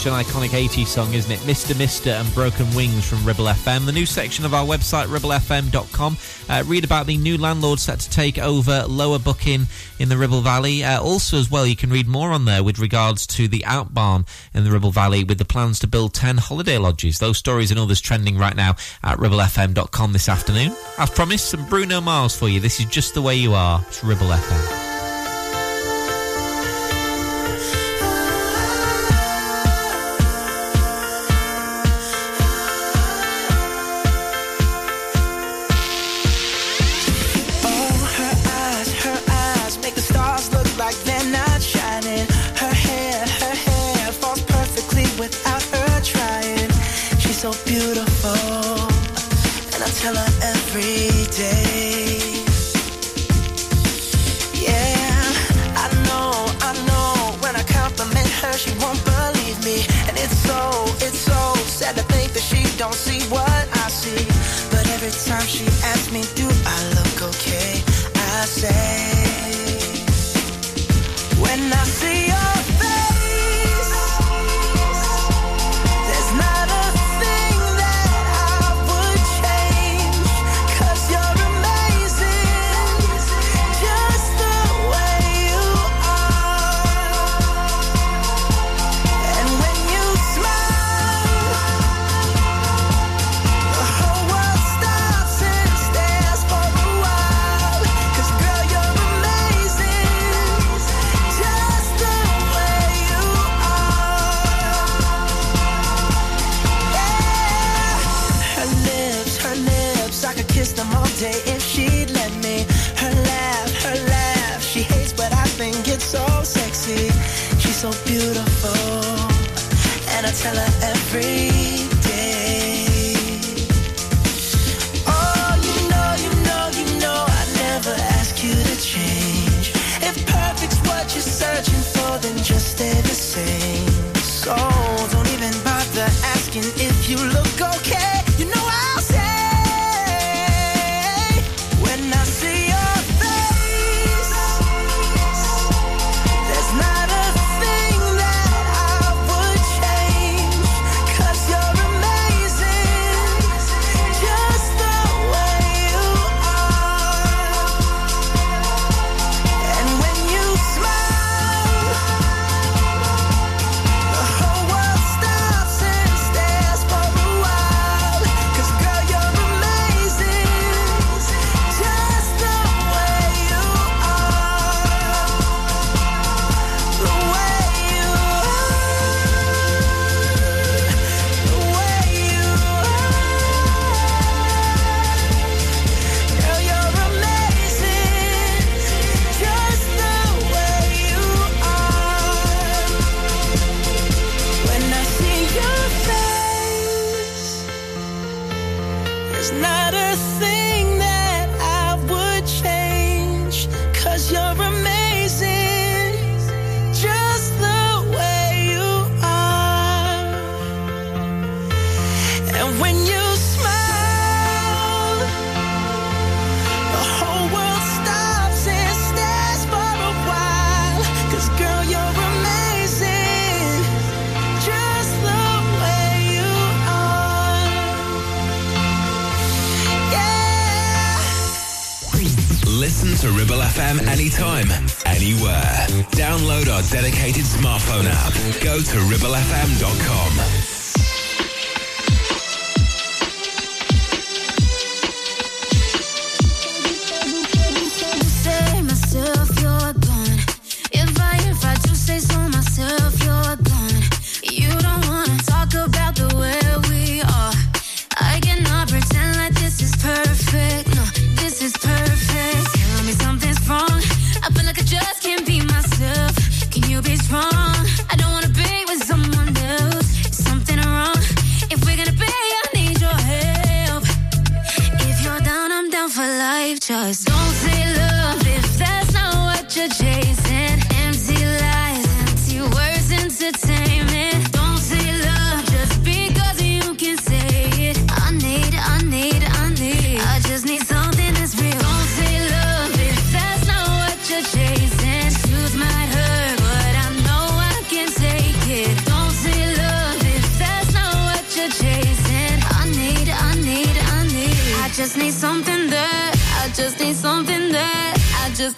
such 0.03 0.11
an 0.11 0.25
iconic 0.25 0.49
80s 0.49 0.88
song, 0.88 1.13
isn't 1.13 1.31
it? 1.31 1.39
Mr. 1.41 1.77
Mister 1.77 2.09
and 2.09 2.34
Broken 2.34 2.65
Wings 2.75 3.07
from 3.07 3.23
Ribble 3.23 3.45
FM. 3.45 3.85
The 3.85 3.91
new 3.93 4.05
section 4.05 4.43
of 4.43 4.53
our 4.53 4.65
website, 4.65 5.05
ribblefm.com. 5.05 6.17
Uh, 6.49 6.63
read 6.67 6.84
about 6.84 7.05
the 7.05 7.15
new 7.15 7.38
landlord 7.38 7.80
set 7.80 7.99
to 7.99 8.09
take 8.09 8.38
over 8.38 8.84
Lower 8.85 9.17
Buck 9.17 9.47
Inn 9.47 9.67
in 9.99 10.09
the 10.09 10.17
Ribble 10.17 10.41
Valley. 10.41 10.84
Uh, 10.84 11.01
also, 11.01 11.38
as 11.38 11.49
well, 11.49 11.65
you 11.65 11.77
can 11.77 11.89
read 11.89 12.07
more 12.07 12.31
on 12.31 12.43
there 12.43 12.63
with 12.63 12.80
regards 12.80 13.25
to 13.27 13.47
the 13.47 13.59
outbarn 13.59 14.27
in 14.53 14.65
the 14.65 14.71
Ribble 14.71 14.91
Valley 14.91 15.23
with 15.23 15.38
the 15.38 15.45
plans 15.45 15.80
to 15.80 15.88
build 15.88 16.13
10 16.13 16.38
holiday 16.38 16.77
lodges. 16.77 17.19
Those 17.19 17.38
stories 17.38 17.71
and 17.71 17.80
others 17.80 18.01
trending 18.01 18.38
right 18.38 18.55
now 18.55 18.71
at 19.03 19.19
ribblefm.com 19.19 20.11
this 20.11 20.27
afternoon. 20.27 20.75
I've 20.97 21.15
promised 21.15 21.49
some 21.49 21.65
Bruno 21.69 22.01
Mars 22.01 22.35
for 22.35 22.49
you. 22.49 22.59
This 22.59 22.80
is 22.80 22.88
just 22.88 23.13
the 23.13 23.21
way 23.21 23.35
you 23.35 23.53
are. 23.53 23.81
It's 23.88 24.03
Ribble 24.03 24.27
FM. 24.27 24.82
don't 62.84 62.93
see 62.95 63.22
what 63.30 63.42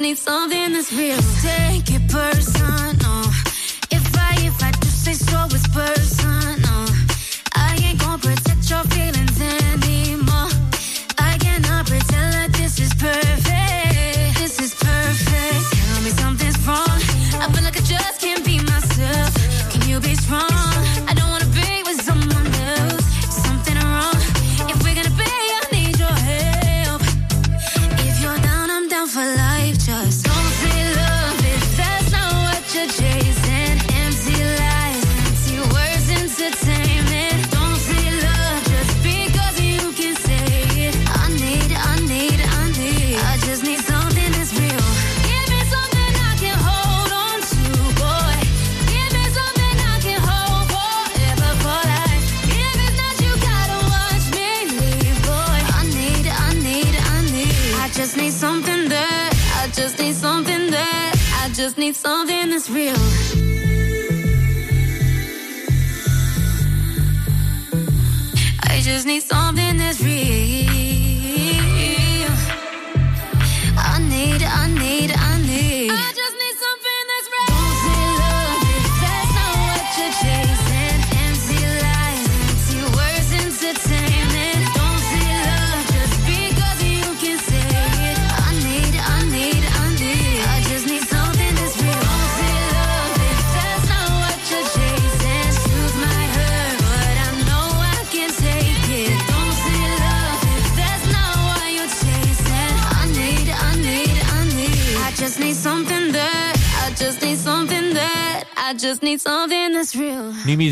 need 0.05 0.17
something 0.19 0.73
that's 0.73 0.93
real. 0.93 1.17
Take 1.41 1.89
it 1.89 2.07
personal. 2.11 3.04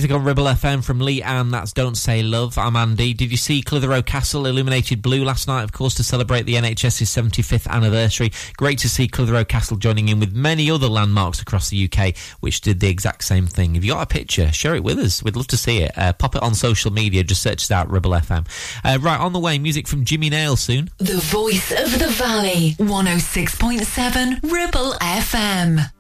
Music 0.04 0.18
on 0.18 0.26
Ribble 0.26 0.44
FM 0.44 0.84
from 0.84 1.00
Leigh-Anne. 1.00 1.50
That's 1.52 1.72
Don't 1.72 1.96
Say 1.96 2.24
Love. 2.24 2.58
I'm 2.58 2.76
Andy. 2.76 3.14
Did 3.14 3.32
you 3.32 3.38
see 3.38 3.62
Clitheroe 3.62 4.02
Castle 4.02 4.46
illuminated 4.46 5.02
blue 5.02 5.24
last 5.24 5.48
night, 5.48 5.64
of 5.64 5.72
course, 5.72 5.96
to 5.96 6.04
celebrate 6.04 6.42
the 6.42 6.56
NHS's 6.56 7.10
75th 7.10 7.68
anniversary? 7.68 8.34
Great 8.58 8.80
to 8.80 8.90
see 8.90 9.08
Clitheroe 9.08 9.46
Castle 9.46 9.78
joining 9.78 10.10
in 10.10 10.20
with 10.20 10.34
many 10.34 10.70
other 10.70 10.90
landmarks 10.90 11.42
across 11.42 11.70
the 11.70 11.90
UK, 11.90 12.18
which 12.42 12.60
did 12.60 12.82
the 12.82 12.90
exact 12.90 13.24
same 13.24 13.48
thing. 13.48 13.78
If 13.78 13.86
you 13.86 13.94
got 13.94 14.04
a 14.04 14.06
picture, 14.06 14.52
share 14.52 14.76
it 14.76 14.84
with 14.84 15.00
us. 15.00 15.24
We'd 15.24 15.38
love 15.38 15.48
to 15.48 15.58
see 15.58 15.84
it. 15.84 15.98
Uh, 15.98 16.12
pop 16.12 16.36
it 16.36 16.44
on 16.44 16.54
social 16.54 16.92
media. 16.92 17.24
Just 17.24 17.42
search 17.42 17.64
it 17.64 17.72
out, 17.72 17.90
Ribble 17.90 18.12
FM. 18.12 18.46
Uh, 18.84 19.00
right, 19.00 19.22
on 19.22 19.32
the 19.32 19.40
way, 19.40 19.58
music 19.58 19.88
from 19.88 20.04
Jimmy 20.04 20.30
Nail 20.30 20.58
soon. 20.58 20.90
The 20.98 21.20
voice 21.20 21.72
of 21.72 21.98
the 21.98 22.10
valley. 22.10 22.76
106.7 22.78 24.52
Ribble 24.52 24.96
FM. 25.00 25.93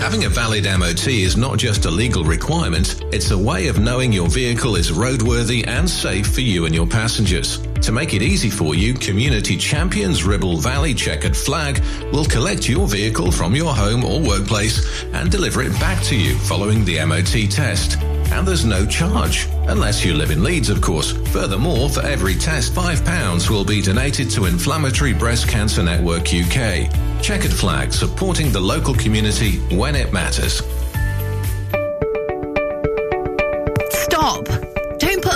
Having 0.00 0.24
a 0.24 0.28
valid 0.28 0.64
MOT 0.64 1.06
is 1.06 1.36
not 1.36 1.58
just 1.58 1.84
a 1.84 1.90
legal 1.90 2.24
requirement, 2.24 3.02
it's 3.12 3.30
a 3.30 3.38
way 3.38 3.68
of 3.68 3.78
knowing 3.78 4.12
your 4.12 4.28
vehicle 4.28 4.76
is 4.76 4.90
roadworthy 4.90 5.66
and 5.66 5.88
safe 5.88 6.26
for 6.34 6.40
you 6.40 6.66
and 6.66 6.74
your 6.74 6.86
passengers. 6.86 7.58
To 7.82 7.92
make 7.92 8.12
it 8.12 8.20
easy 8.20 8.50
for 8.50 8.74
you, 8.74 8.94
Community 8.94 9.56
Champions 9.56 10.24
Ribble 10.24 10.58
Valley 10.58 10.92
Checkered 10.92 11.36
Flag 11.36 11.82
will 12.12 12.24
collect 12.24 12.68
your 12.68 12.86
vehicle 12.88 13.30
from 13.30 13.54
your 13.54 13.72
home 13.72 14.04
or 14.04 14.20
workplace 14.20 15.04
and 15.12 15.30
deliver 15.30 15.62
it 15.62 15.72
back 15.80 16.02
to 16.04 16.16
you 16.16 16.36
following 16.40 16.84
the 16.84 17.04
MOT 17.04 17.50
test. 17.50 17.96
And 18.32 18.48
there's 18.48 18.64
no 18.64 18.86
charge, 18.86 19.46
unless 19.68 20.04
you 20.04 20.14
live 20.14 20.30
in 20.30 20.42
Leeds, 20.42 20.70
of 20.70 20.80
course. 20.80 21.12
Furthermore, 21.28 21.88
for 21.90 22.00
every 22.00 22.34
test, 22.34 22.72
£5 22.72 23.50
will 23.50 23.64
be 23.64 23.82
donated 23.82 24.30
to 24.30 24.46
Inflammatory 24.46 25.12
Breast 25.12 25.48
Cancer 25.48 25.82
Network 25.82 26.34
UK. 26.34 26.90
Checkered 27.22 27.52
Flag, 27.52 27.92
supporting 27.92 28.50
the 28.50 28.60
local 28.60 28.94
community 28.94 29.58
when 29.76 29.94
it 29.94 30.12
matters. 30.12 30.62
Stop! 33.90 34.51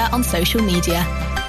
her 0.00 0.14
on 0.14 0.22
social 0.22 0.62
media. 0.62 1.39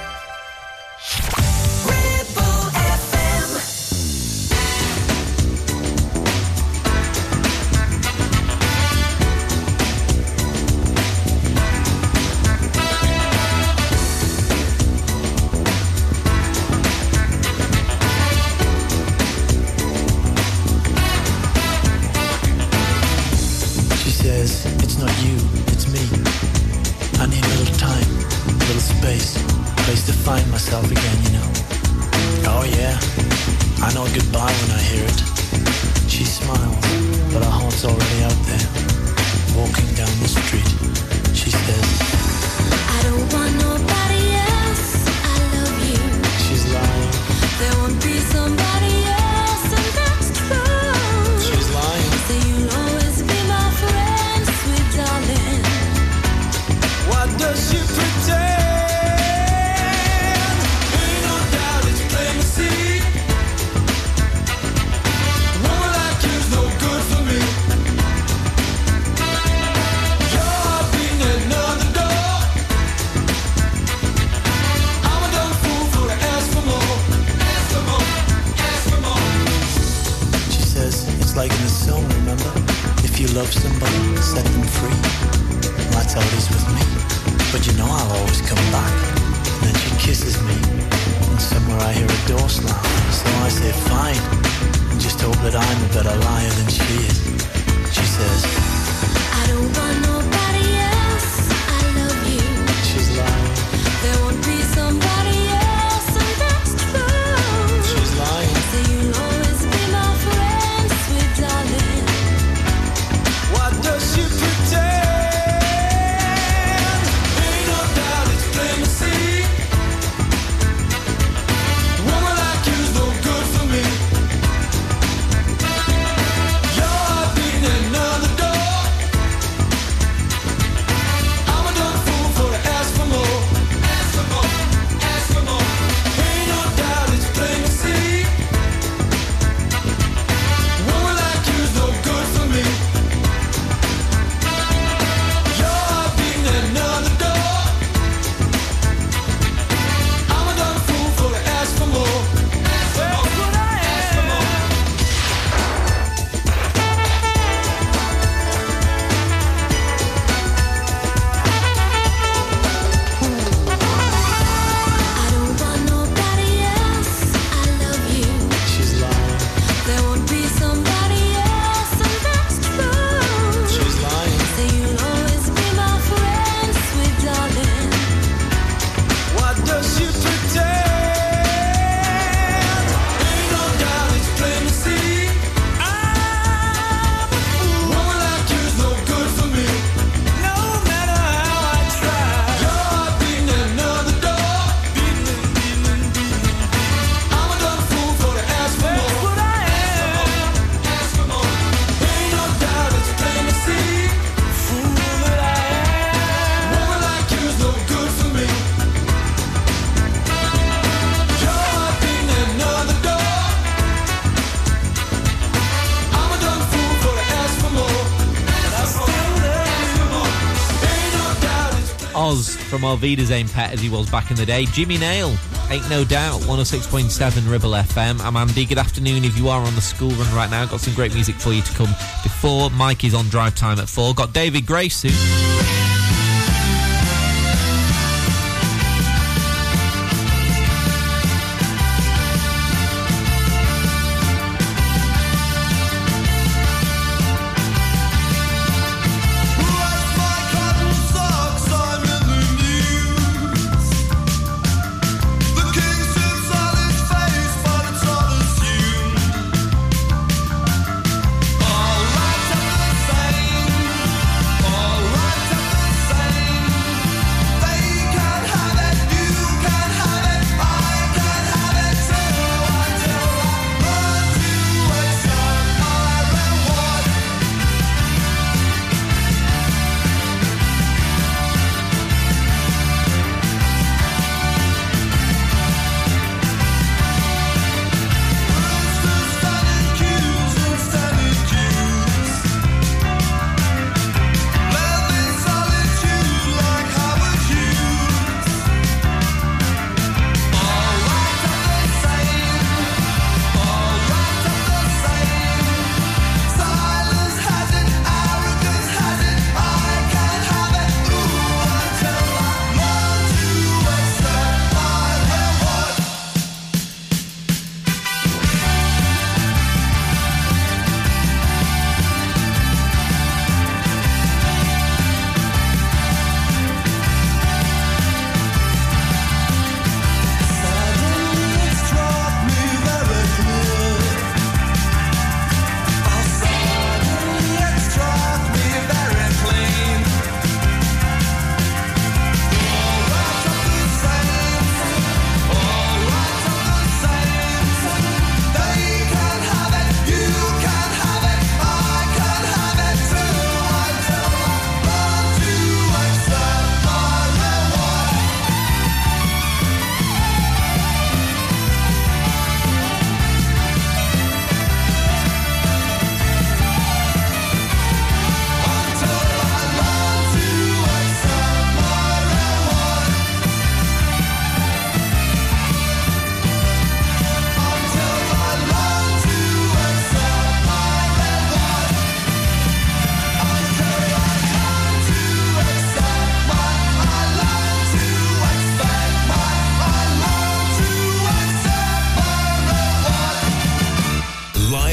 Malvida's 222.81 223.31
aim 223.31 223.47
pet 223.47 223.71
as 223.71 223.79
he 223.79 223.89
was 223.89 224.09
back 224.09 224.31
in 224.31 224.37
the 224.37 224.45
day. 224.45 224.65
Jimmy 224.65 224.97
Nail, 224.97 225.35
ain't 225.69 225.87
no 225.89 226.03
doubt, 226.03 226.41
106.7 226.41 227.49
Ribble 227.49 227.71
FM. 227.71 228.19
I'm 228.21 228.35
Andy. 228.35 228.65
Good 228.65 228.79
afternoon 228.79 229.23
if 229.23 229.37
you 229.37 229.49
are 229.49 229.61
on 229.61 229.75
the 229.75 229.81
school 229.81 230.09
run 230.09 230.35
right 230.35 230.49
now. 230.49 230.65
Got 230.65 230.81
some 230.81 230.93
great 230.95 231.13
music 231.13 231.35
for 231.35 231.53
you 231.53 231.61
to 231.61 231.73
come 231.73 231.89
before 232.23 232.69
Mike 232.71 233.03
is 233.03 233.13
on 233.13 233.25
drive 233.29 233.55
time 233.55 233.79
at 233.79 233.87
four. 233.87 234.13
Got 234.13 234.33
David 234.33 234.65
Gray 234.65 234.89
soon. 234.89 235.50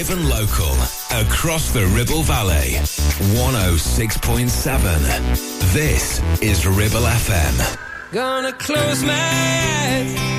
Live 0.09 0.19
and 0.19 0.29
local. 0.29 0.75
Across 1.11 1.73
the 1.73 1.87
Ribble 1.87 2.23
Valley. 2.23 2.77
106.7. 3.37 5.73
This 5.73 6.21
is 6.41 6.65
Ribble 6.67 7.03
FM. 7.03 7.77
Gonna 8.13 8.53
close 8.53 9.03
my 9.03 9.13
eyes. 9.13 10.38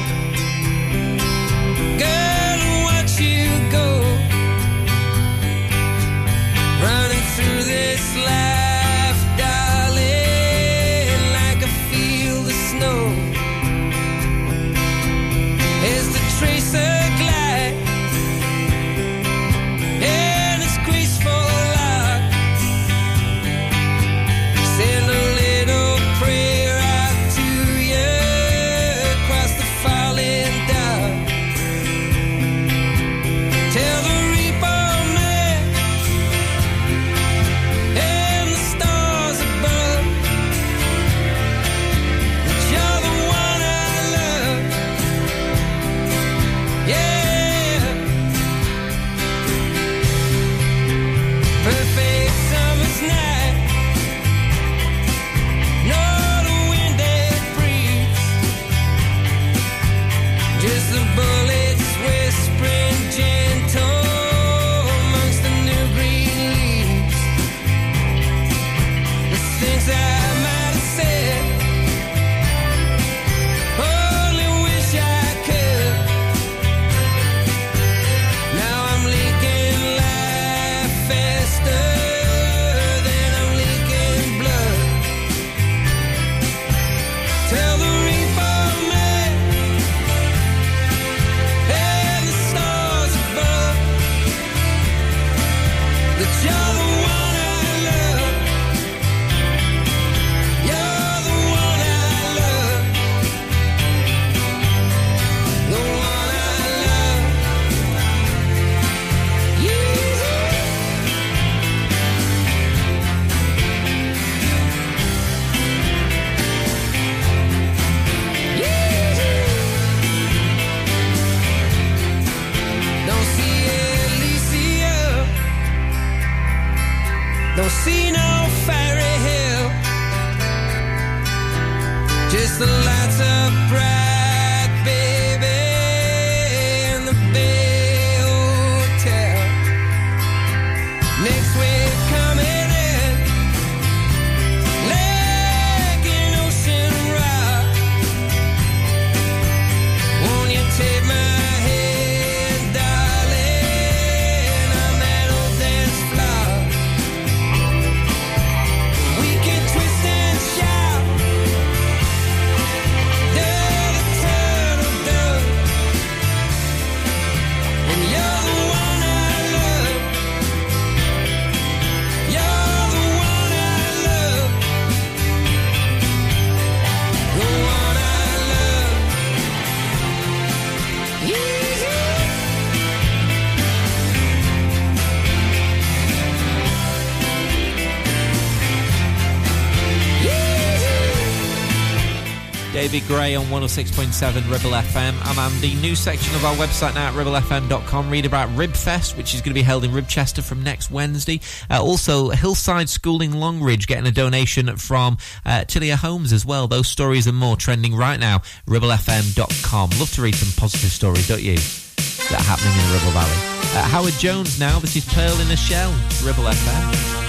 Gray 193.29 193.35
on 193.35 193.45
106.7 193.45 194.35
Ribble 194.49 194.71
FM. 194.71 195.13
I'm 195.23 195.37
Andy. 195.37 195.75
The 195.75 195.81
new 195.81 195.95
section 195.95 196.33
of 196.33 196.45
our 196.45 196.55
website 196.55 196.95
now 196.95 197.09
at 197.09 197.13
ribblefm.com. 197.13 198.09
Read 198.09 198.25
about 198.25 198.49
Ribfest, 198.49 199.15
which 199.17 199.35
is 199.35 199.41
going 199.41 199.51
to 199.51 199.53
be 199.53 199.61
held 199.61 199.83
in 199.83 199.91
Ribchester 199.91 200.43
from 200.43 200.63
next 200.63 200.89
Wednesday. 200.89 201.39
Uh, 201.69 201.79
also, 201.79 202.29
Hillside 202.29 202.89
Schooling 202.89 203.33
Longridge 203.33 203.85
getting 203.85 204.07
a 204.07 204.11
donation 204.11 204.75
from 204.77 205.17
uh, 205.45 205.63
Homes 205.97 206.33
as 206.33 206.43
well. 206.43 206.67
Those 206.67 206.87
stories 206.87 207.27
and 207.27 207.37
more 207.37 207.55
trending 207.55 207.95
right 207.95 208.19
now. 208.19 208.39
ribblefm.com. 208.67 209.89
Love 209.99 210.11
to 210.13 210.21
read 210.23 210.33
some 210.33 210.51
positive 210.59 210.89
stories, 210.89 211.27
don't 211.27 211.43
you? 211.43 211.57
That 211.57 212.39
are 212.39 212.43
happening 212.43 212.73
in 212.73 212.87
the 212.87 212.97
Ribble 212.97 213.11
Valley. 213.11 213.77
Uh, 213.77 213.87
Howard 213.89 214.13
Jones 214.13 214.59
now. 214.59 214.79
This 214.79 214.95
is 214.95 215.05
Pearl 215.05 215.39
in 215.39 215.51
a 215.51 215.57
Shell. 215.57 215.91
Ribble 216.23 216.45
FM. 216.45 217.28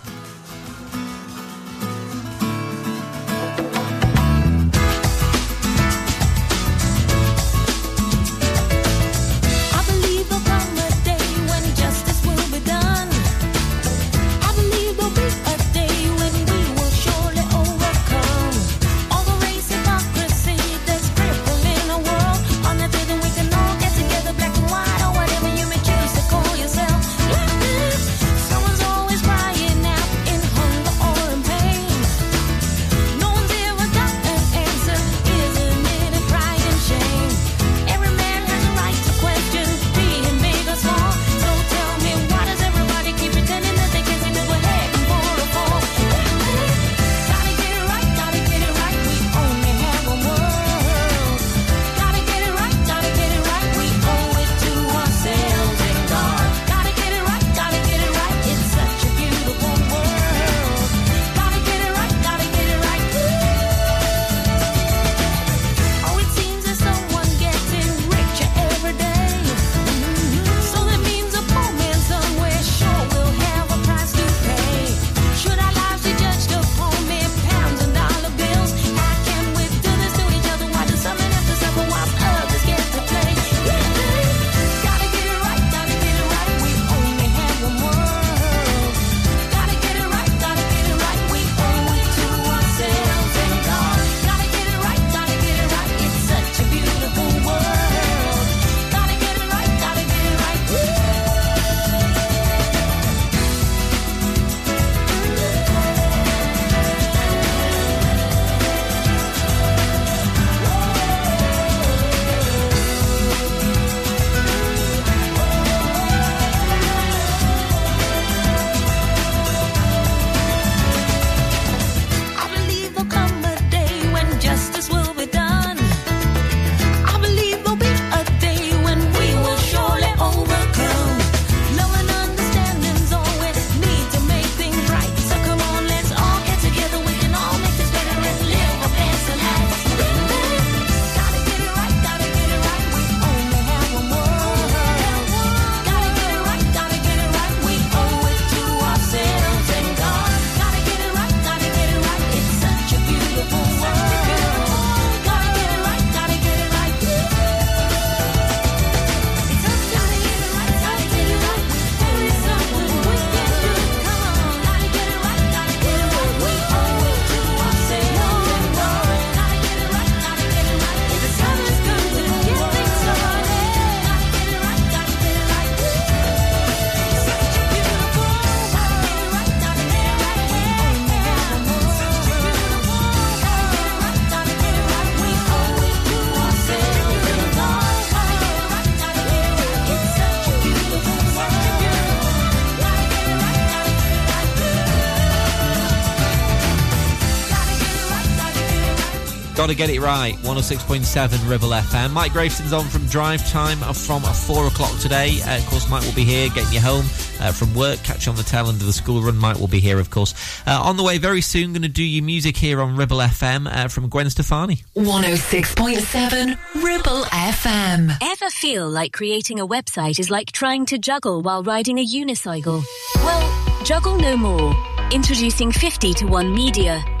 Gotta 199.61 199.75
get 199.75 199.91
it 199.91 200.01
right. 200.01 200.33
106.7 200.37 201.47
Ribble 201.47 201.69
FM. 201.69 202.13
Mike 202.13 202.33
Graveson's 202.33 202.73
on 202.73 202.83
from 202.85 203.05
drive 203.05 203.47
time 203.47 203.77
from 203.93 204.23
4 204.23 204.65
o'clock 204.65 204.97
today. 204.97 205.39
Uh, 205.45 205.59
of 205.59 205.65
course, 205.67 205.87
Mike 205.87 206.03
will 206.03 206.15
be 206.15 206.23
here 206.23 206.49
getting 206.49 206.73
you 206.73 206.79
home 206.79 207.05
uh, 207.39 207.51
from 207.51 207.71
work. 207.75 208.01
Catch 208.01 208.25
you 208.25 208.31
on 208.31 208.39
the 208.39 208.43
tail 208.43 208.69
end 208.69 208.81
of 208.81 208.87
the 208.87 208.91
school 208.91 209.21
run. 209.21 209.37
Mike 209.37 209.59
will 209.59 209.67
be 209.67 209.79
here, 209.79 209.99
of 209.99 210.09
course. 210.09 210.33
Uh, 210.65 210.81
on 210.81 210.97
the 210.97 211.03
way 211.03 211.19
very 211.19 211.41
soon, 211.41 211.73
going 211.73 211.83
to 211.83 211.89
do 211.89 212.01
you 212.03 212.23
music 212.23 212.57
here 212.57 212.81
on 212.81 212.95
Ribble 212.95 213.19
FM 213.19 213.71
uh, 213.71 213.87
from 213.87 214.09
Gwen 214.09 214.31
Stefani. 214.31 214.77
106.7 214.95 216.83
Ribble 216.83 217.21
FM. 217.25 218.17
Ever 218.19 218.49
feel 218.49 218.89
like 218.89 219.13
creating 219.13 219.59
a 219.59 219.67
website 219.67 220.17
is 220.17 220.31
like 220.31 220.51
trying 220.51 220.87
to 220.87 220.97
juggle 220.97 221.43
while 221.43 221.61
riding 221.61 221.99
a 221.99 222.03
unicycle? 222.03 222.83
Well, 223.17 223.83
juggle 223.83 224.17
no 224.17 224.35
more. 224.35 224.75
Introducing 225.11 225.71
50 225.71 226.15
to 226.15 226.25
1 226.25 226.51
Media. 226.51 227.20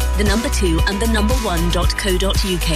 the 0.17 0.23
number 0.23 0.49
2 0.49 0.79
and 0.87 1.01
the 1.01 1.07
number 1.07 1.33
1.co.uk. 1.35 2.71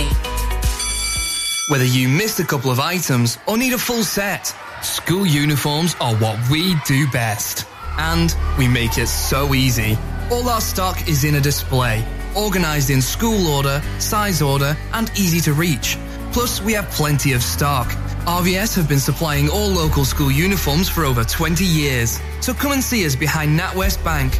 Whether 1.67 1.85
you 1.85 2.07
missed 2.07 2.39
a 2.39 2.43
couple 2.43 2.69
of 2.69 2.79
items 2.79 3.39
or 3.47 3.57
need 3.57 3.73
a 3.73 3.77
full 3.77 4.03
set, 4.03 4.53
school 4.83 5.25
uniforms 5.25 5.95
are 5.99 6.15
what 6.17 6.37
we 6.49 6.75
do 6.85 7.07
best. 7.09 7.65
And 7.97 8.35
we 8.57 8.67
make 8.67 8.97
it 8.97 9.07
so 9.07 9.55
easy. 9.55 9.97
All 10.31 10.47
our 10.47 10.61
stock 10.61 11.07
is 11.07 11.23
in 11.23 11.35
a 11.35 11.41
display, 11.41 12.05
organized 12.35 12.89
in 12.89 13.01
school 13.01 13.47
order, 13.47 13.81
size 13.99 14.41
order, 14.41 14.77
and 14.93 15.09
easy 15.17 15.39
to 15.41 15.53
reach. 15.53 15.97
Plus, 16.31 16.61
we 16.61 16.73
have 16.73 16.89
plenty 16.91 17.33
of 17.33 17.41
stock. 17.41 17.87
RVS 18.25 18.75
have 18.75 18.89
been 18.89 18.99
supplying 18.99 19.49
all 19.49 19.69
local 19.69 20.03
school 20.03 20.31
uniforms 20.31 20.89
for 20.89 21.05
over 21.05 21.23
20 21.23 21.63
years. 21.63 22.19
So 22.41 22.53
come 22.53 22.73
and 22.73 22.83
see 22.83 23.05
us 23.05 23.15
behind 23.15 23.57
NatWest 23.59 24.03
Bank 24.03 24.39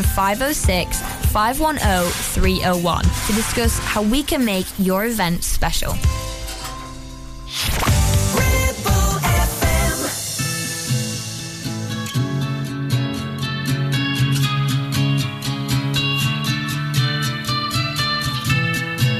07506 0.00 1.00
510 1.32 2.10
301 2.10 3.04
to 3.04 3.32
discuss 3.32 3.78
how 3.78 4.02
we 4.02 4.22
can 4.22 4.44
make 4.44 4.66
your 4.78 5.04
event 5.06 5.42
special. 5.42 5.94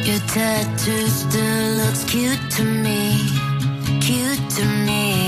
Your 0.04 0.20
tattoo 0.28 1.06
still 1.06 1.70
looks 1.76 2.04
cute 2.04 2.50
to 2.52 2.64
me, 2.64 3.28
cute 4.00 4.50
to 4.50 4.64
me. 4.64 5.21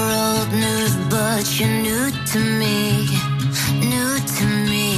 Old 0.00 0.50
news, 0.52 0.94
but 1.10 1.44
you're 1.58 1.68
new 1.68 2.10
to 2.32 2.38
me, 2.60 3.06
new 3.92 4.12
to 4.36 4.44
me. 4.70 4.88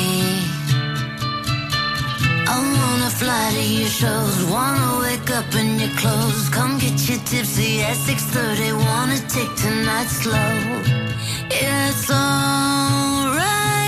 I 2.54 2.56
wanna 2.76 3.10
fly 3.10 3.44
to 3.56 3.64
your 3.80 3.88
shows, 3.88 4.36
wanna 4.54 5.00
wake 5.04 5.30
up 5.38 5.52
in 5.60 5.80
your 5.80 5.94
clothes. 6.00 6.48
Come 6.50 6.78
get 6.78 6.98
you 7.08 7.18
tipsy 7.30 7.82
at 7.82 7.96
6:30, 8.08 8.72
wanna 8.86 9.18
take 9.36 9.52
tonight 9.64 10.10
slow. 10.22 10.54
It's 11.50 12.08
alright. 12.10 13.81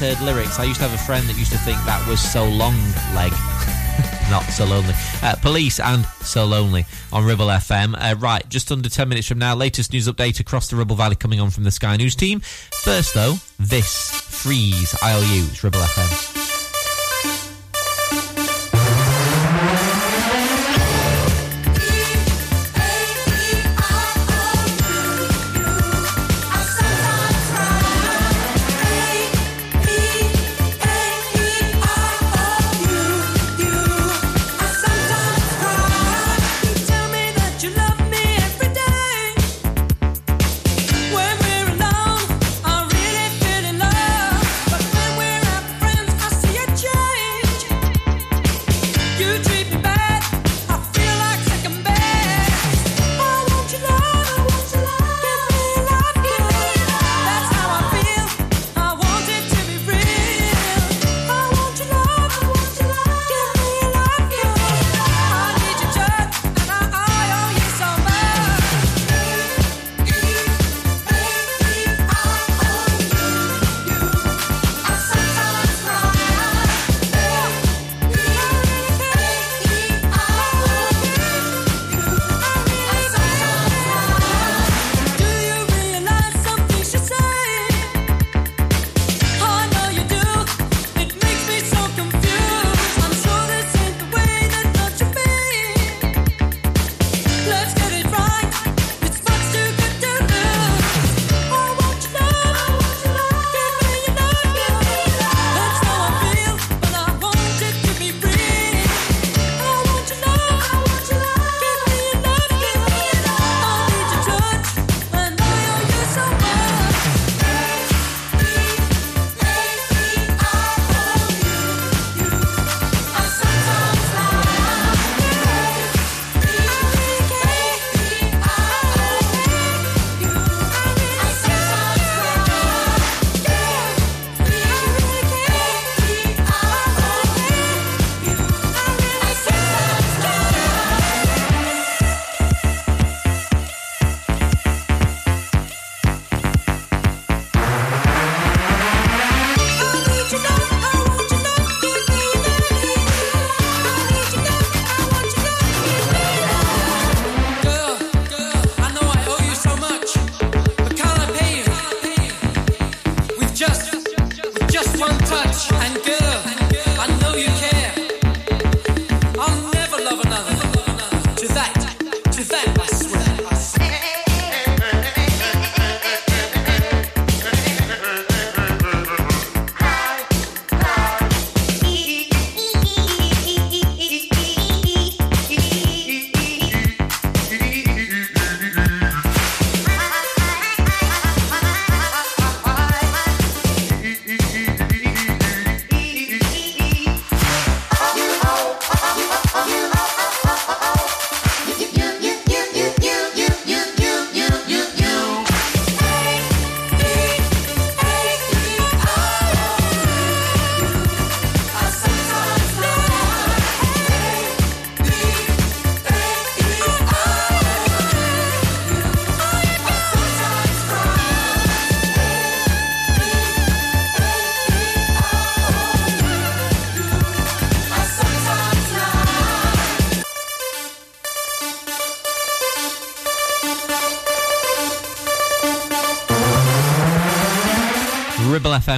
Misheard 0.00 0.20
lyrics, 0.20 0.58
I 0.58 0.64
used 0.64 0.80
to 0.80 0.88
have 0.88 0.98
a 0.98 1.02
friend 1.04 1.26
that 1.26 1.38
used 1.38 1.52
to 1.52 1.58
think 1.58 1.78
that 1.86 2.06
was 2.06 2.20
so 2.20 2.44
long 2.44 2.74
leg. 3.14 3.32
Not 4.30 4.42
so 4.42 4.66
lonely. 4.66 4.92
Uh, 5.22 5.36
police 5.40 5.80
and 5.80 6.04
so 6.20 6.44
lonely 6.44 6.84
on 7.12 7.24
Ribble 7.24 7.46
FM. 7.46 7.94
Uh, 7.96 8.16
right, 8.16 8.46
just 8.48 8.70
under 8.70 8.90
10 8.90 9.08
minutes 9.08 9.26
from 9.26 9.38
now, 9.38 9.54
latest 9.54 9.92
news 9.92 10.06
update 10.08 10.38
across 10.38 10.68
the 10.68 10.76
Ribble 10.76 10.96
Valley 10.96 11.16
coming 11.16 11.40
on 11.40 11.50
from 11.50 11.64
the 11.64 11.70
Sky 11.70 11.96
News 11.96 12.14
team. 12.14 12.40
First, 12.40 13.14
though, 13.14 13.36
this 13.58 14.10
Freeze 14.10 14.92
ILU. 14.92 15.50
It's 15.50 15.64
Ribble 15.64 15.80
FM. 15.80 16.35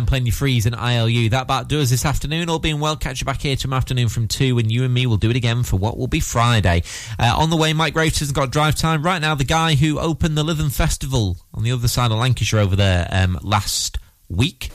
Playing 0.07 0.27
your 0.27 0.35
freeze 0.35 0.67
and 0.67 0.77
ILU. 0.77 1.31
That 1.31 1.43
about 1.43 1.69
does 1.69 1.91
this 1.91 2.05
afternoon. 2.05 2.51
All 2.51 2.59
being 2.59 2.81
well, 2.81 2.97
catch 2.97 3.21
you 3.21 3.25
back 3.25 3.41
here 3.41 3.57
tomorrow 3.57 3.79
afternoon 3.79 4.09
from 4.09 4.27
2 4.27 4.59
and 4.59 4.71
you 4.71 4.85
and 4.85 4.93
me 4.93 5.07
will 5.07 5.17
do 5.17 5.31
it 5.31 5.37
again 5.37 5.63
for 5.63 5.77
what 5.77 5.97
will 5.97 6.09
be 6.09 6.21
Friday. 6.21 6.83
Uh, 7.19 7.33
on 7.37 7.49
the 7.49 7.57
way, 7.57 7.73
Mike 7.73 7.95
Graves 7.95 8.19
has 8.19 8.33
got 8.33 8.51
drive 8.51 8.75
time. 8.75 9.03
Right 9.03 9.21
now, 9.23 9.35
the 9.35 9.45
guy 9.45 9.77
who 9.77 9.99
opened 9.99 10.37
the 10.37 10.43
Lytham 10.45 10.75
Festival 10.75 11.37
on 11.55 11.63
the 11.63 11.73
other 11.73 11.89
side 11.89 12.11
of 12.11 12.19
Lancashire 12.19 12.59
over 12.59 12.77
there 12.77 13.09
um, 13.13 13.39
last 13.43 13.99
week, 14.29 14.71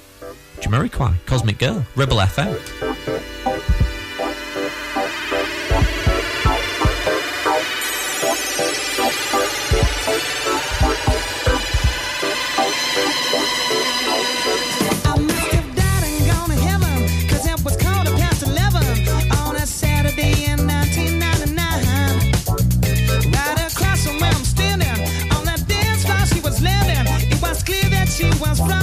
Jamiroquai, 0.61 1.25
Cosmic 1.25 1.59
Girl, 1.59 1.85
Ribble 1.95 2.17
FM. 2.17 2.82
She 28.13 28.25
was 28.39 28.59
from 28.59 28.82